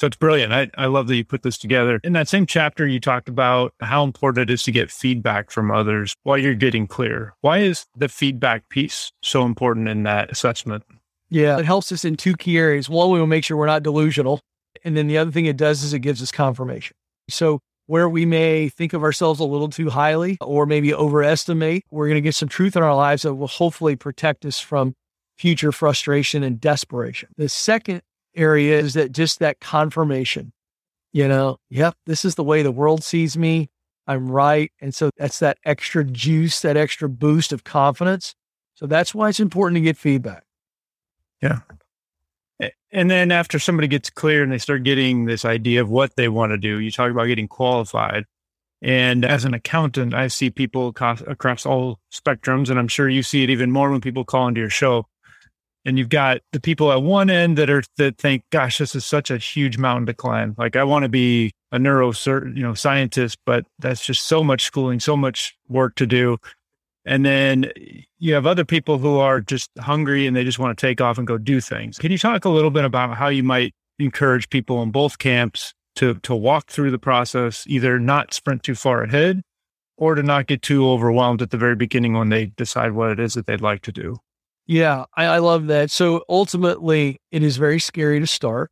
so 0.00 0.06
it's 0.06 0.16
brilliant. 0.16 0.52
I, 0.52 0.70
I 0.78 0.86
love 0.86 1.08
that 1.08 1.16
you 1.16 1.24
put 1.26 1.42
this 1.42 1.58
together. 1.58 2.00
In 2.04 2.14
that 2.14 2.26
same 2.26 2.46
chapter, 2.46 2.86
you 2.86 3.00
talked 3.00 3.28
about 3.28 3.74
how 3.80 4.02
important 4.02 4.48
it 4.48 4.52
is 4.52 4.62
to 4.62 4.72
get 4.72 4.90
feedback 4.90 5.50
from 5.50 5.70
others 5.70 6.14
while 6.22 6.38
you're 6.38 6.54
getting 6.54 6.86
clear. 6.86 7.34
Why 7.42 7.58
is 7.58 7.86
the 7.94 8.08
feedback 8.08 8.70
piece 8.70 9.12
so 9.22 9.44
important 9.44 9.88
in 9.88 10.04
that 10.04 10.30
assessment? 10.30 10.84
Yeah, 11.30 11.58
it 11.58 11.64
helps 11.64 11.92
us 11.92 12.04
in 12.04 12.16
two 12.16 12.34
key 12.34 12.58
areas. 12.58 12.88
One, 12.88 13.10
we 13.10 13.20
will 13.20 13.26
make 13.26 13.44
sure 13.44 13.56
we're 13.56 13.66
not 13.66 13.82
delusional. 13.82 14.40
And 14.84 14.96
then 14.96 15.06
the 15.06 15.18
other 15.18 15.30
thing 15.30 15.46
it 15.46 15.56
does 15.56 15.82
is 15.82 15.92
it 15.92 16.00
gives 16.00 16.20
us 16.22 16.32
confirmation. 16.32 16.96
So 17.28 17.60
where 17.86 18.08
we 18.08 18.24
may 18.24 18.68
think 18.68 18.92
of 18.92 19.02
ourselves 19.02 19.40
a 19.40 19.44
little 19.44 19.68
too 19.68 19.90
highly 19.90 20.38
or 20.40 20.66
maybe 20.66 20.94
overestimate, 20.94 21.84
we're 21.90 22.06
going 22.06 22.16
to 22.16 22.20
get 22.20 22.34
some 22.34 22.48
truth 22.48 22.76
in 22.76 22.82
our 22.82 22.94
lives 22.94 23.22
that 23.22 23.34
will 23.34 23.48
hopefully 23.48 23.96
protect 23.96 24.44
us 24.44 24.60
from 24.60 24.94
future 25.38 25.72
frustration 25.72 26.42
and 26.42 26.60
desperation. 26.60 27.30
The 27.36 27.48
second 27.48 28.02
area 28.36 28.78
is 28.78 28.94
that 28.94 29.12
just 29.12 29.38
that 29.40 29.60
confirmation, 29.60 30.52
you 31.12 31.26
know, 31.26 31.56
yep, 31.68 31.94
this 32.06 32.24
is 32.24 32.34
the 32.34 32.44
way 32.44 32.62
the 32.62 32.70
world 32.70 33.02
sees 33.02 33.36
me. 33.36 33.70
I'm 34.06 34.30
right. 34.30 34.70
And 34.80 34.94
so 34.94 35.10
that's 35.16 35.38
that 35.40 35.58
extra 35.64 36.04
juice, 36.04 36.60
that 36.62 36.76
extra 36.76 37.08
boost 37.08 37.52
of 37.52 37.64
confidence. 37.64 38.34
So 38.74 38.86
that's 38.86 39.14
why 39.14 39.28
it's 39.28 39.40
important 39.40 39.76
to 39.76 39.80
get 39.80 39.96
feedback. 39.96 40.44
Yeah. 41.42 41.60
And 42.92 43.10
then 43.10 43.30
after 43.30 43.58
somebody 43.58 43.88
gets 43.88 44.10
clear 44.10 44.42
and 44.42 44.52
they 44.52 44.58
start 44.58 44.82
getting 44.82 45.24
this 45.24 45.44
idea 45.44 45.80
of 45.80 45.88
what 45.88 46.16
they 46.16 46.28
want 46.28 46.50
to 46.50 46.58
do, 46.58 46.78
you 46.78 46.90
talk 46.90 47.10
about 47.10 47.26
getting 47.26 47.48
qualified. 47.48 48.24
And 48.82 49.24
as 49.24 49.44
an 49.44 49.54
accountant, 49.54 50.14
I 50.14 50.28
see 50.28 50.50
people 50.50 50.88
across, 50.88 51.66
all 51.66 52.00
spectrums, 52.12 52.68
and 52.68 52.78
I'm 52.78 52.88
sure 52.88 53.08
you 53.08 53.22
see 53.22 53.42
it 53.42 53.50
even 53.50 53.70
more 53.70 53.90
when 53.90 54.00
people 54.00 54.24
call 54.24 54.48
into 54.48 54.60
your 54.60 54.70
show 54.70 55.06
and 55.84 55.98
you've 55.98 56.08
got 56.08 56.40
the 56.52 56.60
people 56.60 56.92
at 56.92 57.02
one 57.02 57.30
end 57.30 57.56
that 57.58 57.70
are 57.70 57.82
that 57.96 58.18
think 58.18 58.44
gosh 58.50 58.78
this 58.78 58.94
is 58.94 59.04
such 59.04 59.30
a 59.30 59.38
huge 59.38 59.78
mountain 59.78 60.06
to 60.06 60.14
climb 60.14 60.54
like 60.58 60.76
i 60.76 60.84
want 60.84 61.02
to 61.04 61.08
be 61.08 61.52
a 61.72 61.78
neuro 61.78 62.12
you 62.26 62.62
know 62.62 62.74
scientist 62.74 63.38
but 63.46 63.64
that's 63.78 64.04
just 64.04 64.26
so 64.26 64.42
much 64.42 64.64
schooling 64.64 65.00
so 65.00 65.16
much 65.16 65.56
work 65.68 65.94
to 65.94 66.06
do 66.06 66.36
and 67.04 67.24
then 67.24 67.70
you 68.18 68.34
have 68.34 68.46
other 68.46 68.64
people 68.64 68.98
who 68.98 69.18
are 69.18 69.40
just 69.40 69.70
hungry 69.78 70.26
and 70.26 70.36
they 70.36 70.44
just 70.44 70.58
want 70.58 70.76
to 70.76 70.86
take 70.86 71.00
off 71.00 71.18
and 71.18 71.26
go 71.26 71.38
do 71.38 71.60
things 71.60 71.98
can 71.98 72.12
you 72.12 72.18
talk 72.18 72.44
a 72.44 72.48
little 72.48 72.70
bit 72.70 72.84
about 72.84 73.16
how 73.16 73.28
you 73.28 73.42
might 73.42 73.74
encourage 73.98 74.48
people 74.50 74.82
in 74.82 74.90
both 74.90 75.18
camps 75.18 75.74
to 75.94 76.14
to 76.16 76.34
walk 76.34 76.70
through 76.70 76.90
the 76.90 76.98
process 76.98 77.64
either 77.66 77.98
not 77.98 78.32
sprint 78.34 78.62
too 78.62 78.74
far 78.74 79.02
ahead 79.02 79.42
or 79.96 80.14
to 80.14 80.22
not 80.22 80.46
get 80.46 80.62
too 80.62 80.88
overwhelmed 80.88 81.42
at 81.42 81.50
the 81.50 81.58
very 81.58 81.76
beginning 81.76 82.14
when 82.14 82.30
they 82.30 82.46
decide 82.46 82.92
what 82.92 83.10
it 83.10 83.20
is 83.20 83.34
that 83.34 83.46
they'd 83.46 83.60
like 83.60 83.82
to 83.82 83.92
do 83.92 84.16
yeah, 84.70 85.06
I, 85.16 85.24
I 85.24 85.38
love 85.38 85.66
that. 85.66 85.90
So 85.90 86.22
ultimately, 86.28 87.20
it 87.32 87.42
is 87.42 87.56
very 87.56 87.80
scary 87.80 88.20
to 88.20 88.26
start. 88.28 88.70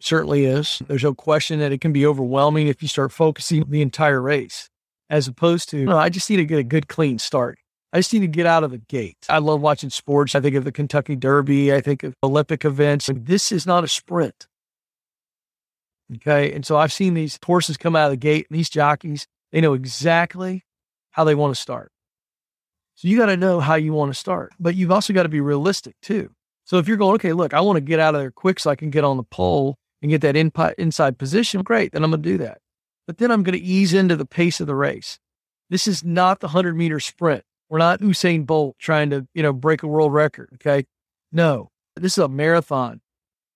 Certainly 0.00 0.44
is. 0.44 0.82
There's 0.88 1.04
no 1.04 1.14
question 1.14 1.60
that 1.60 1.70
it 1.70 1.80
can 1.80 1.92
be 1.92 2.04
overwhelming 2.04 2.66
if 2.66 2.82
you 2.82 2.88
start 2.88 3.12
focusing 3.12 3.64
the 3.68 3.80
entire 3.80 4.20
race. 4.20 4.68
as 5.08 5.28
opposed 5.28 5.68
to, 5.70 5.84
no, 5.84 5.96
I 5.96 6.08
just 6.08 6.28
need 6.28 6.38
to 6.38 6.44
get 6.44 6.58
a 6.58 6.64
good, 6.64 6.88
clean 6.88 7.20
start. 7.20 7.60
I 7.92 7.98
just 7.98 8.12
need 8.12 8.20
to 8.20 8.26
get 8.26 8.46
out 8.46 8.64
of 8.64 8.70
the 8.70 8.78
gate. 8.78 9.16
I 9.28 9.38
love 9.38 9.60
watching 9.60 9.90
sports. 9.90 10.34
I 10.34 10.40
think 10.40 10.56
of 10.56 10.64
the 10.64 10.72
Kentucky 10.72 11.16
Derby. 11.16 11.72
I 11.72 11.80
think 11.80 12.02
of 12.02 12.14
Olympic 12.22 12.64
events. 12.64 13.08
This 13.14 13.52
is 13.52 13.66
not 13.66 13.84
a 13.84 13.88
sprint. 13.88 14.46
Okay. 16.16 16.52
And 16.52 16.66
so 16.66 16.76
I've 16.76 16.92
seen 16.92 17.14
these 17.14 17.38
horses 17.44 17.76
come 17.76 17.96
out 17.96 18.06
of 18.06 18.10
the 18.10 18.16
gate 18.16 18.46
and 18.50 18.58
these 18.58 18.70
jockeys, 18.70 19.26
they 19.52 19.60
know 19.60 19.74
exactly 19.74 20.64
how 21.10 21.24
they 21.24 21.34
want 21.34 21.54
to 21.54 21.60
start. 21.60 21.90
So 22.96 23.08
you 23.08 23.16
got 23.16 23.26
to 23.26 23.36
know 23.36 23.60
how 23.60 23.74
you 23.74 23.92
want 23.92 24.12
to 24.12 24.18
start, 24.18 24.52
but 24.58 24.74
you've 24.74 24.92
also 24.92 25.12
got 25.12 25.24
to 25.24 25.28
be 25.28 25.40
realistic 25.40 25.96
too. 26.00 26.30
So 26.64 26.78
if 26.78 26.88
you're 26.88 26.96
going, 26.96 27.14
okay, 27.16 27.32
look, 27.32 27.54
I 27.54 27.60
want 27.60 27.76
to 27.76 27.82
get 27.82 28.00
out 28.00 28.14
of 28.14 28.20
there 28.20 28.30
quick 28.30 28.58
so 28.58 28.70
I 28.70 28.74
can 28.76 28.90
get 28.90 29.04
on 29.04 29.16
the 29.16 29.22
pole 29.22 29.76
and 30.02 30.10
get 30.10 30.22
that 30.22 30.34
in, 30.36 30.50
inside 30.78 31.18
position, 31.18 31.62
great, 31.62 31.92
then 31.92 32.02
I'm 32.02 32.10
going 32.10 32.22
to 32.22 32.28
do 32.28 32.38
that. 32.38 32.58
But 33.06 33.18
then 33.18 33.30
I'm 33.30 33.42
going 33.42 33.58
to 33.58 33.64
ease 33.64 33.94
into 33.94 34.16
the 34.16 34.26
pace 34.26 34.60
of 34.60 34.66
the 34.66 34.74
race. 34.74 35.18
This 35.70 35.86
is 35.86 36.04
not 36.04 36.40
the 36.40 36.48
100 36.48 36.76
meter 36.76 36.98
sprint. 36.98 37.44
We're 37.68 37.78
not 37.78 38.00
Usain 38.00 38.46
Bolt 38.46 38.76
trying 38.78 39.10
to, 39.10 39.26
you 39.34 39.42
know, 39.42 39.52
break 39.52 39.82
a 39.82 39.86
world 39.86 40.12
record. 40.12 40.50
Okay. 40.54 40.86
No, 41.32 41.70
this 41.96 42.12
is 42.12 42.18
a 42.18 42.28
marathon. 42.28 43.00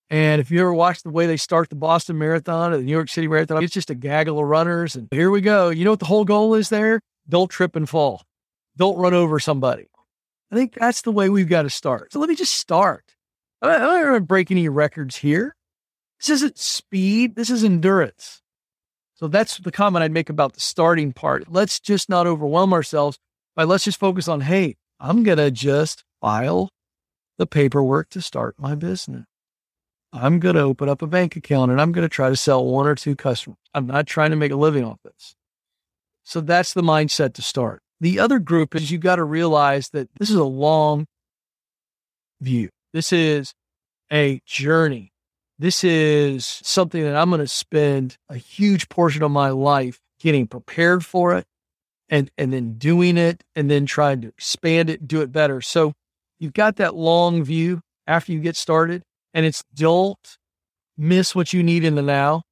And 0.09 0.41
if 0.41 0.51
you 0.51 0.59
ever 0.59 0.73
watch 0.73 1.03
the 1.03 1.09
way 1.09 1.25
they 1.25 1.37
start 1.37 1.69
the 1.69 1.75
Boston 1.75 2.17
Marathon 2.17 2.73
or 2.73 2.77
the 2.77 2.83
New 2.83 2.91
York 2.91 3.07
City 3.07 3.29
Marathon, 3.29 3.63
it's 3.63 3.73
just 3.73 3.89
a 3.89 3.95
gaggle 3.95 4.39
of 4.39 4.45
runners. 4.45 4.97
And 4.97 5.07
here 5.11 5.31
we 5.31 5.39
go. 5.39 5.69
You 5.69 5.85
know 5.85 5.91
what 5.91 5.99
the 5.99 6.05
whole 6.05 6.25
goal 6.25 6.53
is 6.53 6.67
there? 6.67 6.99
Don't 7.29 7.49
trip 7.49 7.77
and 7.77 7.87
fall. 7.87 8.23
Don't 8.75 8.97
run 8.97 9.13
over 9.13 9.39
somebody. 9.39 9.87
I 10.51 10.55
think 10.55 10.73
that's 10.73 11.03
the 11.03 11.13
way 11.13 11.29
we've 11.29 11.47
got 11.47 11.61
to 11.61 11.69
start. 11.69 12.11
So 12.11 12.19
let 12.19 12.27
me 12.27 12.35
just 12.35 12.57
start. 12.57 13.15
I'm 13.61 13.69
not 13.69 14.03
going 14.03 14.13
to 14.15 14.19
break 14.19 14.51
any 14.51 14.67
records 14.67 15.15
here. 15.15 15.55
This 16.19 16.29
isn't 16.29 16.57
speed. 16.57 17.35
This 17.35 17.49
is 17.49 17.63
endurance. 17.63 18.41
So 19.15 19.27
that's 19.29 19.59
the 19.59 19.71
comment 19.71 20.03
I'd 20.03 20.11
make 20.11 20.29
about 20.29 20.53
the 20.53 20.59
starting 20.59 21.13
part. 21.13 21.49
Let's 21.49 21.79
just 21.79 22.09
not 22.09 22.27
overwhelm 22.27 22.73
ourselves 22.73 23.17
let's 23.57 23.83
just 23.83 23.99
focus 23.99 24.27
on, 24.27 24.41
hey, 24.41 24.75
I'm 24.99 25.23
going 25.23 25.37
to 25.37 25.51
just 25.51 26.03
file 26.21 26.69
the 27.37 27.47
paperwork 27.47 28.09
to 28.11 28.21
start 28.21 28.55
my 28.57 28.75
business. 28.75 29.25
I'm 30.13 30.39
going 30.39 30.55
to 30.55 30.61
open 30.61 30.89
up 30.89 31.01
a 31.01 31.07
bank 31.07 31.35
account 31.35 31.71
and 31.71 31.79
I'm 31.79 31.91
going 31.91 32.03
to 32.03 32.09
try 32.09 32.29
to 32.29 32.35
sell 32.35 32.65
one 32.65 32.87
or 32.87 32.95
two 32.95 33.15
customers. 33.15 33.57
I'm 33.73 33.87
not 33.87 34.07
trying 34.07 34.31
to 34.31 34.35
make 34.35 34.51
a 34.51 34.57
living 34.57 34.83
off 34.83 34.99
this. 35.03 35.35
So 36.23 36.41
that's 36.41 36.73
the 36.73 36.81
mindset 36.81 37.33
to 37.35 37.41
start. 37.41 37.81
The 37.99 38.19
other 38.19 38.39
group 38.39 38.75
is 38.75 38.91
you 38.91 38.97
got 38.97 39.17
to 39.17 39.23
realize 39.23 39.89
that 39.89 40.09
this 40.17 40.29
is 40.29 40.35
a 40.35 40.43
long 40.43 41.05
view. 42.41 42.69
This 42.93 43.13
is 43.13 43.53
a 44.11 44.41
journey. 44.45 45.11
This 45.57 45.83
is 45.83 46.45
something 46.63 47.03
that 47.03 47.15
I'm 47.15 47.29
going 47.29 47.39
to 47.39 47.47
spend 47.47 48.17
a 48.29 48.35
huge 48.35 48.89
portion 48.89 49.23
of 49.23 49.31
my 49.31 49.49
life 49.49 49.99
getting 50.19 50.47
prepared 50.47 51.05
for 51.05 51.35
it 51.35 51.45
and, 52.11 52.29
and 52.37 52.53
then 52.53 52.73
doing 52.73 53.17
it 53.17 53.43
and 53.55 53.71
then 53.71 53.85
trying 53.87 54.21
to 54.21 54.27
expand 54.27 54.89
it, 54.89 55.07
do 55.07 55.21
it 55.21 55.31
better. 55.31 55.61
So 55.61 55.93
you've 56.39 56.53
got 56.53 56.75
that 56.75 56.93
long 56.93 57.43
view 57.43 57.81
after 58.05 58.33
you 58.33 58.39
get 58.41 58.57
started 58.57 59.01
and 59.33 59.45
it's 59.45 59.63
don't 59.73 60.37
miss 60.97 61.33
what 61.33 61.53
you 61.53 61.63
need 61.63 61.83
in 61.85 61.95
the 61.95 62.01
now, 62.01 62.43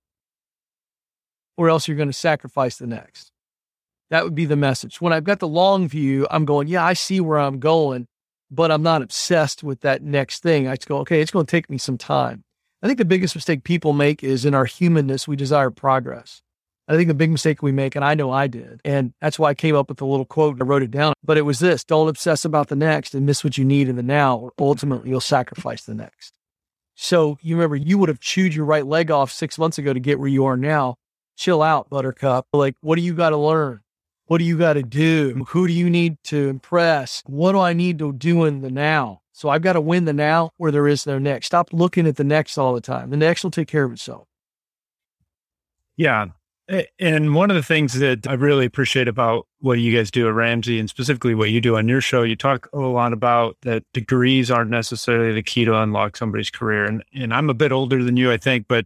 or 1.57 1.69
else 1.69 1.87
you're 1.87 1.97
going 1.97 2.09
to 2.09 2.13
sacrifice 2.13 2.77
the 2.77 2.87
next. 2.87 3.31
That 4.09 4.23
would 4.23 4.33
be 4.33 4.45
the 4.45 4.55
message. 4.55 5.01
When 5.01 5.13
I've 5.13 5.25
got 5.25 5.39
the 5.39 5.47
long 5.47 5.87
view, 5.87 6.25
I'm 6.31 6.45
going, 6.45 6.67
yeah, 6.67 6.83
I 6.83 6.93
see 6.93 7.19
where 7.19 7.37
I'm 7.37 7.59
going, 7.59 8.07
but 8.49 8.71
I'm 8.71 8.81
not 8.81 9.01
obsessed 9.01 9.63
with 9.63 9.81
that 9.81 10.01
next 10.01 10.41
thing. 10.41 10.67
I 10.67 10.75
just 10.75 10.87
go, 10.87 10.97
okay, 10.99 11.21
it's 11.21 11.31
going 11.31 11.45
to 11.45 11.51
take 11.51 11.69
me 11.69 11.77
some 11.77 11.97
time. 11.97 12.43
I 12.81 12.87
think 12.87 12.97
the 12.97 13.05
biggest 13.05 13.35
mistake 13.35 13.63
people 13.63 13.91
make 13.91 14.23
is 14.23 14.45
in 14.45 14.55
our 14.55 14.65
humanness, 14.65 15.27
we 15.27 15.35
desire 15.35 15.69
progress. 15.69 16.41
I 16.89 16.95
think 16.95 17.07
the 17.07 17.13
big 17.13 17.29
mistake 17.29 17.61
we 17.61 17.71
make, 17.71 17.95
and 17.95 18.03
I 18.03 18.15
know 18.15 18.31
I 18.31 18.47
did, 18.47 18.81
and 18.83 19.13
that's 19.21 19.37
why 19.37 19.49
I 19.49 19.53
came 19.53 19.75
up 19.75 19.89
with 19.89 19.99
the 19.99 20.07
little 20.07 20.25
quote. 20.25 20.59
I 20.59 20.65
wrote 20.65 20.81
it 20.81 20.89
down, 20.89 21.13
but 21.23 21.37
it 21.37 21.43
was 21.43 21.59
this 21.59 21.83
don't 21.83 22.09
obsess 22.09 22.43
about 22.45 22.67
the 22.67 22.75
next 22.75 23.13
and 23.13 23.27
miss 23.27 23.43
what 23.43 23.59
you 23.59 23.63
need 23.63 23.87
in 23.87 23.95
the 23.95 24.03
now, 24.03 24.37
or 24.37 24.53
ultimately 24.57 25.11
you'll 25.11 25.21
sacrifice 25.21 25.83
the 25.83 25.93
next. 25.93 26.33
So 26.95 27.37
you 27.41 27.55
remember 27.55 27.75
you 27.75 27.99
would 27.99 28.09
have 28.09 28.19
chewed 28.19 28.55
your 28.55 28.65
right 28.65 28.85
leg 28.85 29.11
off 29.11 29.31
six 29.31 29.59
months 29.59 29.77
ago 29.77 29.93
to 29.93 29.99
get 29.99 30.19
where 30.19 30.27
you 30.27 30.45
are 30.45 30.57
now. 30.57 30.95
Chill 31.37 31.61
out, 31.61 31.89
buttercup. 31.89 32.47
Like, 32.51 32.75
what 32.81 32.95
do 32.95 33.03
you 33.03 33.13
got 33.13 33.29
to 33.29 33.37
learn? 33.37 33.81
What 34.25 34.39
do 34.39 34.43
you 34.43 34.57
got 34.57 34.73
to 34.73 34.83
do? 34.83 35.45
Who 35.49 35.67
do 35.67 35.73
you 35.73 35.89
need 35.89 36.17
to 36.25 36.49
impress? 36.49 37.23
What 37.25 37.53
do 37.53 37.59
I 37.59 37.73
need 37.73 37.99
to 37.99 38.11
do 38.11 38.45
in 38.45 38.61
the 38.61 38.69
now? 38.69 39.21
So 39.31 39.47
I've 39.47 39.61
got 39.61 39.73
to 39.73 39.81
win 39.81 40.05
the 40.05 40.13
now 40.13 40.51
where 40.57 40.71
there 40.71 40.87
is 40.87 41.07
no 41.07 41.17
next. 41.19 41.45
Stop 41.45 41.69
looking 41.71 42.05
at 42.05 42.17
the 42.17 42.23
next 42.23 42.57
all 42.57 42.73
the 42.73 42.81
time. 42.81 43.11
The 43.11 43.17
next 43.17 43.43
will 43.43 43.51
take 43.51 43.69
care 43.69 43.85
of 43.85 43.93
itself. 43.93 44.27
Yeah. 45.95 46.25
And 46.99 47.33
one 47.33 47.49
of 47.49 47.55
the 47.55 47.63
things 47.63 47.93
that 47.95 48.27
I 48.27 48.33
really 48.33 48.65
appreciate 48.65 49.07
about 49.07 49.47
what 49.59 49.79
you 49.79 49.95
guys 49.95 50.11
do 50.11 50.27
at 50.27 50.33
Ramsey 50.35 50.79
and 50.79 50.87
specifically 50.87 51.33
what 51.33 51.49
you 51.49 51.61
do 51.61 51.77
on 51.77 51.87
your 51.87 52.01
show, 52.01 52.21
you 52.21 52.35
talk 52.35 52.69
a 52.73 52.79
lot 52.79 53.11
about 53.11 53.57
that 53.63 53.83
degrees 53.93 54.51
aren't 54.51 54.69
necessarily 54.69 55.33
the 55.33 55.41
key 55.41 55.65
to 55.65 55.75
unlock 55.75 56.15
somebody's 56.15 56.51
career. 56.51 56.85
And 56.85 57.03
and 57.13 57.33
I'm 57.33 57.49
a 57.49 57.55
bit 57.55 57.71
older 57.71 58.03
than 58.03 58.17
you, 58.17 58.31
I 58.31 58.37
think, 58.37 58.67
but 58.67 58.85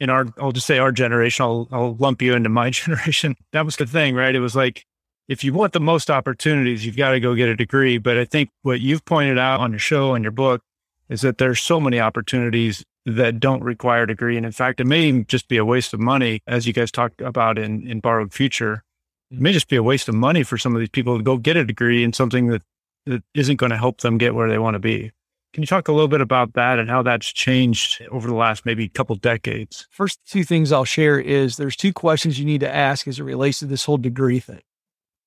in 0.00 0.08
our 0.10 0.26
I'll 0.38 0.52
just 0.52 0.66
say 0.66 0.78
our 0.78 0.92
generation, 0.92 1.44
I'll 1.44 1.68
I'll 1.70 1.96
lump 1.96 2.22
you 2.22 2.34
into 2.34 2.48
my 2.48 2.70
generation. 2.70 3.36
That 3.52 3.64
was 3.64 3.76
the 3.76 3.86
thing, 3.86 4.14
right? 4.14 4.34
It 4.34 4.40
was 4.40 4.56
like 4.56 4.86
if 5.28 5.44
you 5.44 5.52
want 5.52 5.74
the 5.74 5.80
most 5.80 6.10
opportunities, 6.10 6.86
you've 6.86 6.96
got 6.96 7.10
to 7.10 7.20
go 7.20 7.34
get 7.34 7.50
a 7.50 7.56
degree. 7.56 7.98
But 7.98 8.16
I 8.16 8.24
think 8.24 8.48
what 8.62 8.80
you've 8.80 9.04
pointed 9.04 9.38
out 9.38 9.60
on 9.60 9.72
your 9.72 9.78
show 9.78 10.14
and 10.14 10.24
your 10.24 10.32
book 10.32 10.62
is 11.10 11.20
that 11.20 11.36
there's 11.36 11.60
so 11.60 11.78
many 11.78 12.00
opportunities 12.00 12.84
that 13.16 13.40
don't 13.40 13.62
require 13.62 14.02
a 14.02 14.06
degree. 14.06 14.36
And 14.36 14.44
in 14.44 14.52
fact, 14.52 14.80
it 14.80 14.86
may 14.86 15.22
just 15.24 15.48
be 15.48 15.56
a 15.56 15.64
waste 15.64 15.94
of 15.94 16.00
money, 16.00 16.42
as 16.46 16.66
you 16.66 16.72
guys 16.72 16.90
talked 16.90 17.20
about 17.20 17.58
in, 17.58 17.86
in 17.88 18.00
Borrowed 18.00 18.32
Future. 18.32 18.84
It 19.30 19.40
may 19.40 19.52
just 19.52 19.68
be 19.68 19.76
a 19.76 19.82
waste 19.82 20.08
of 20.08 20.14
money 20.14 20.42
for 20.42 20.58
some 20.58 20.74
of 20.74 20.80
these 20.80 20.88
people 20.88 21.16
to 21.16 21.22
go 21.22 21.36
get 21.36 21.56
a 21.56 21.64
degree 21.64 22.04
in 22.04 22.12
something 22.12 22.48
that, 22.48 22.62
that 23.06 23.22
isn't 23.34 23.56
going 23.56 23.70
to 23.70 23.76
help 23.76 24.00
them 24.00 24.18
get 24.18 24.34
where 24.34 24.48
they 24.48 24.58
want 24.58 24.74
to 24.74 24.78
be. 24.78 25.12
Can 25.54 25.62
you 25.62 25.66
talk 25.66 25.88
a 25.88 25.92
little 25.92 26.08
bit 26.08 26.20
about 26.20 26.52
that 26.54 26.78
and 26.78 26.90
how 26.90 27.02
that's 27.02 27.32
changed 27.32 28.02
over 28.10 28.28
the 28.28 28.34
last 28.34 28.66
maybe 28.66 28.88
couple 28.88 29.16
decades? 29.16 29.86
First 29.90 30.20
two 30.26 30.44
things 30.44 30.72
I'll 30.72 30.84
share 30.84 31.18
is 31.18 31.56
there's 31.56 31.76
two 31.76 31.92
questions 31.92 32.38
you 32.38 32.44
need 32.44 32.60
to 32.60 32.74
ask 32.74 33.08
as 33.08 33.18
it 33.18 33.24
relates 33.24 33.60
to 33.60 33.66
this 33.66 33.84
whole 33.84 33.96
degree 33.96 34.40
thing. 34.40 34.60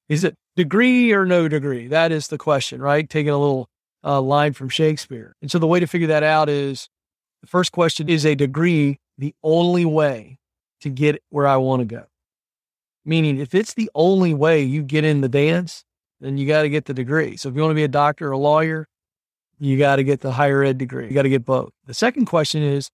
Is 0.09 0.23
it 0.23 0.35
degree 0.55 1.11
or 1.11 1.25
no 1.25 1.47
degree? 1.47 1.87
That 1.87 2.11
is 2.11 2.27
the 2.27 2.37
question, 2.37 2.81
right? 2.81 3.09
Taking 3.09 3.31
a 3.31 3.37
little 3.37 3.67
uh, 4.03 4.21
line 4.21 4.53
from 4.53 4.69
Shakespeare. 4.69 5.35
And 5.41 5.49
so 5.49 5.57
the 5.57 5.67
way 5.67 5.79
to 5.79 5.87
figure 5.87 6.09
that 6.09 6.23
out 6.23 6.49
is 6.49 6.87
the 7.41 7.47
first 7.47 7.71
question 7.71 8.09
is 8.09 8.25
a 8.25 8.35
degree 8.35 8.99
the 9.17 9.35
only 9.43 9.85
way 9.85 10.39
to 10.81 10.89
get 10.89 11.21
where 11.29 11.47
I 11.47 11.57
want 11.57 11.81
to 11.81 11.85
go? 11.85 12.05
Meaning, 13.03 13.39
if 13.39 13.55
it's 13.55 13.73
the 13.73 13.89
only 13.95 14.33
way 14.33 14.61
you 14.61 14.83
get 14.83 15.03
in 15.03 15.21
the 15.21 15.29
dance, 15.29 15.83
then 16.19 16.37
you 16.37 16.47
got 16.47 16.61
to 16.61 16.69
get 16.69 16.85
the 16.85 16.93
degree. 16.93 17.35
So 17.35 17.49
if 17.49 17.55
you 17.55 17.61
want 17.61 17.71
to 17.71 17.75
be 17.75 17.83
a 17.83 17.87
doctor 17.87 18.29
or 18.29 18.31
a 18.31 18.37
lawyer, 18.37 18.87
you 19.59 19.77
got 19.77 19.97
to 19.97 20.03
get 20.03 20.21
the 20.21 20.31
higher 20.31 20.63
ed 20.63 20.77
degree. 20.77 21.07
You 21.07 21.13
got 21.13 21.23
to 21.23 21.29
get 21.29 21.45
both. 21.45 21.71
The 21.85 21.93
second 21.93 22.25
question 22.25 22.61
is, 22.61 22.89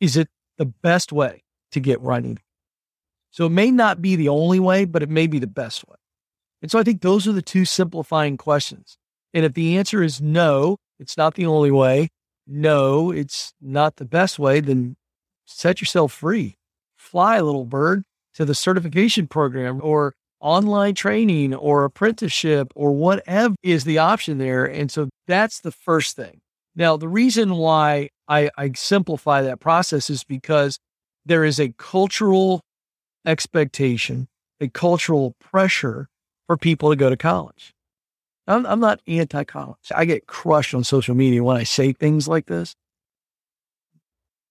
is 0.00 0.16
it 0.16 0.28
the 0.58 0.66
best 0.66 1.12
way 1.12 1.42
to 1.72 1.80
get 1.80 2.00
where 2.00 2.14
I 2.14 2.20
need? 2.20 2.40
So 3.30 3.46
it 3.46 3.50
may 3.50 3.72
not 3.72 4.00
be 4.00 4.14
the 4.14 4.28
only 4.28 4.60
way, 4.60 4.84
but 4.84 5.02
it 5.02 5.08
may 5.08 5.26
be 5.26 5.40
the 5.40 5.48
best 5.48 5.86
way. 5.88 5.96
And 6.62 6.70
so 6.70 6.78
I 6.78 6.84
think 6.84 7.02
those 7.02 7.26
are 7.26 7.32
the 7.32 7.42
two 7.42 7.64
simplifying 7.64 8.36
questions. 8.36 8.96
And 9.32 9.44
if 9.44 9.54
the 9.54 9.76
answer 9.76 10.02
is 10.02 10.20
no, 10.20 10.78
it's 11.00 11.16
not 11.16 11.34
the 11.34 11.46
only 11.46 11.72
way, 11.72 12.10
no, 12.46 13.10
it's 13.10 13.52
not 13.60 13.96
the 13.96 14.04
best 14.04 14.38
way, 14.38 14.60
then 14.60 14.96
set 15.46 15.80
yourself 15.80 16.12
free. 16.12 16.56
Fly, 16.96 17.40
little 17.40 17.64
bird, 17.64 18.04
to 18.34 18.44
the 18.44 18.54
certification 18.54 19.26
program 19.26 19.80
or 19.82 20.14
online 20.40 20.94
training 20.94 21.54
or 21.54 21.84
apprenticeship 21.84 22.72
or 22.74 22.92
whatever 22.92 23.54
is 23.62 23.84
the 23.84 23.98
option 23.98 24.38
there. 24.38 24.64
And 24.64 24.90
so 24.90 25.08
that's 25.26 25.60
the 25.60 25.72
first 25.72 26.16
thing. 26.16 26.40
Now, 26.76 26.96
the 26.96 27.08
reason 27.08 27.54
why 27.54 28.10
I, 28.28 28.50
I 28.58 28.72
simplify 28.74 29.42
that 29.42 29.60
process 29.60 30.10
is 30.10 30.24
because 30.24 30.78
there 31.24 31.44
is 31.44 31.60
a 31.60 31.72
cultural 31.78 32.60
expectation, 33.24 34.28
a 34.60 34.68
cultural 34.68 35.34
pressure 35.40 36.08
for 36.46 36.56
people 36.56 36.90
to 36.90 36.96
go 36.96 37.08
to 37.08 37.16
college. 37.16 37.73
I'm, 38.46 38.66
I'm 38.66 38.80
not 38.80 39.00
anti 39.06 39.44
college. 39.44 39.92
I 39.94 40.04
get 40.04 40.26
crushed 40.26 40.74
on 40.74 40.84
social 40.84 41.14
media 41.14 41.42
when 41.42 41.56
I 41.56 41.62
say 41.64 41.92
things 41.92 42.28
like 42.28 42.46
this. 42.46 42.74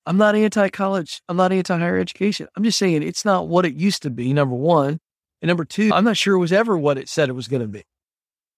I'm 0.05 0.17
not 0.17 0.35
anti 0.35 0.69
college. 0.69 1.21
I'm 1.29 1.37
not 1.37 1.51
anti 1.51 1.77
higher 1.77 1.97
education. 1.97 2.47
I'm 2.55 2.63
just 2.63 2.79
saying 2.79 3.03
it's 3.03 3.25
not 3.25 3.47
what 3.47 3.65
it 3.65 3.75
used 3.75 4.01
to 4.03 4.09
be, 4.09 4.33
number 4.33 4.55
one. 4.55 4.99
And 5.41 5.47
number 5.47 5.65
two, 5.65 5.91
I'm 5.93 6.05
not 6.05 6.17
sure 6.17 6.35
it 6.35 6.39
was 6.39 6.53
ever 6.53 6.77
what 6.77 6.97
it 6.97 7.09
said 7.09 7.29
it 7.29 7.33
was 7.33 7.47
going 7.47 7.61
to 7.61 7.67
be. 7.67 7.83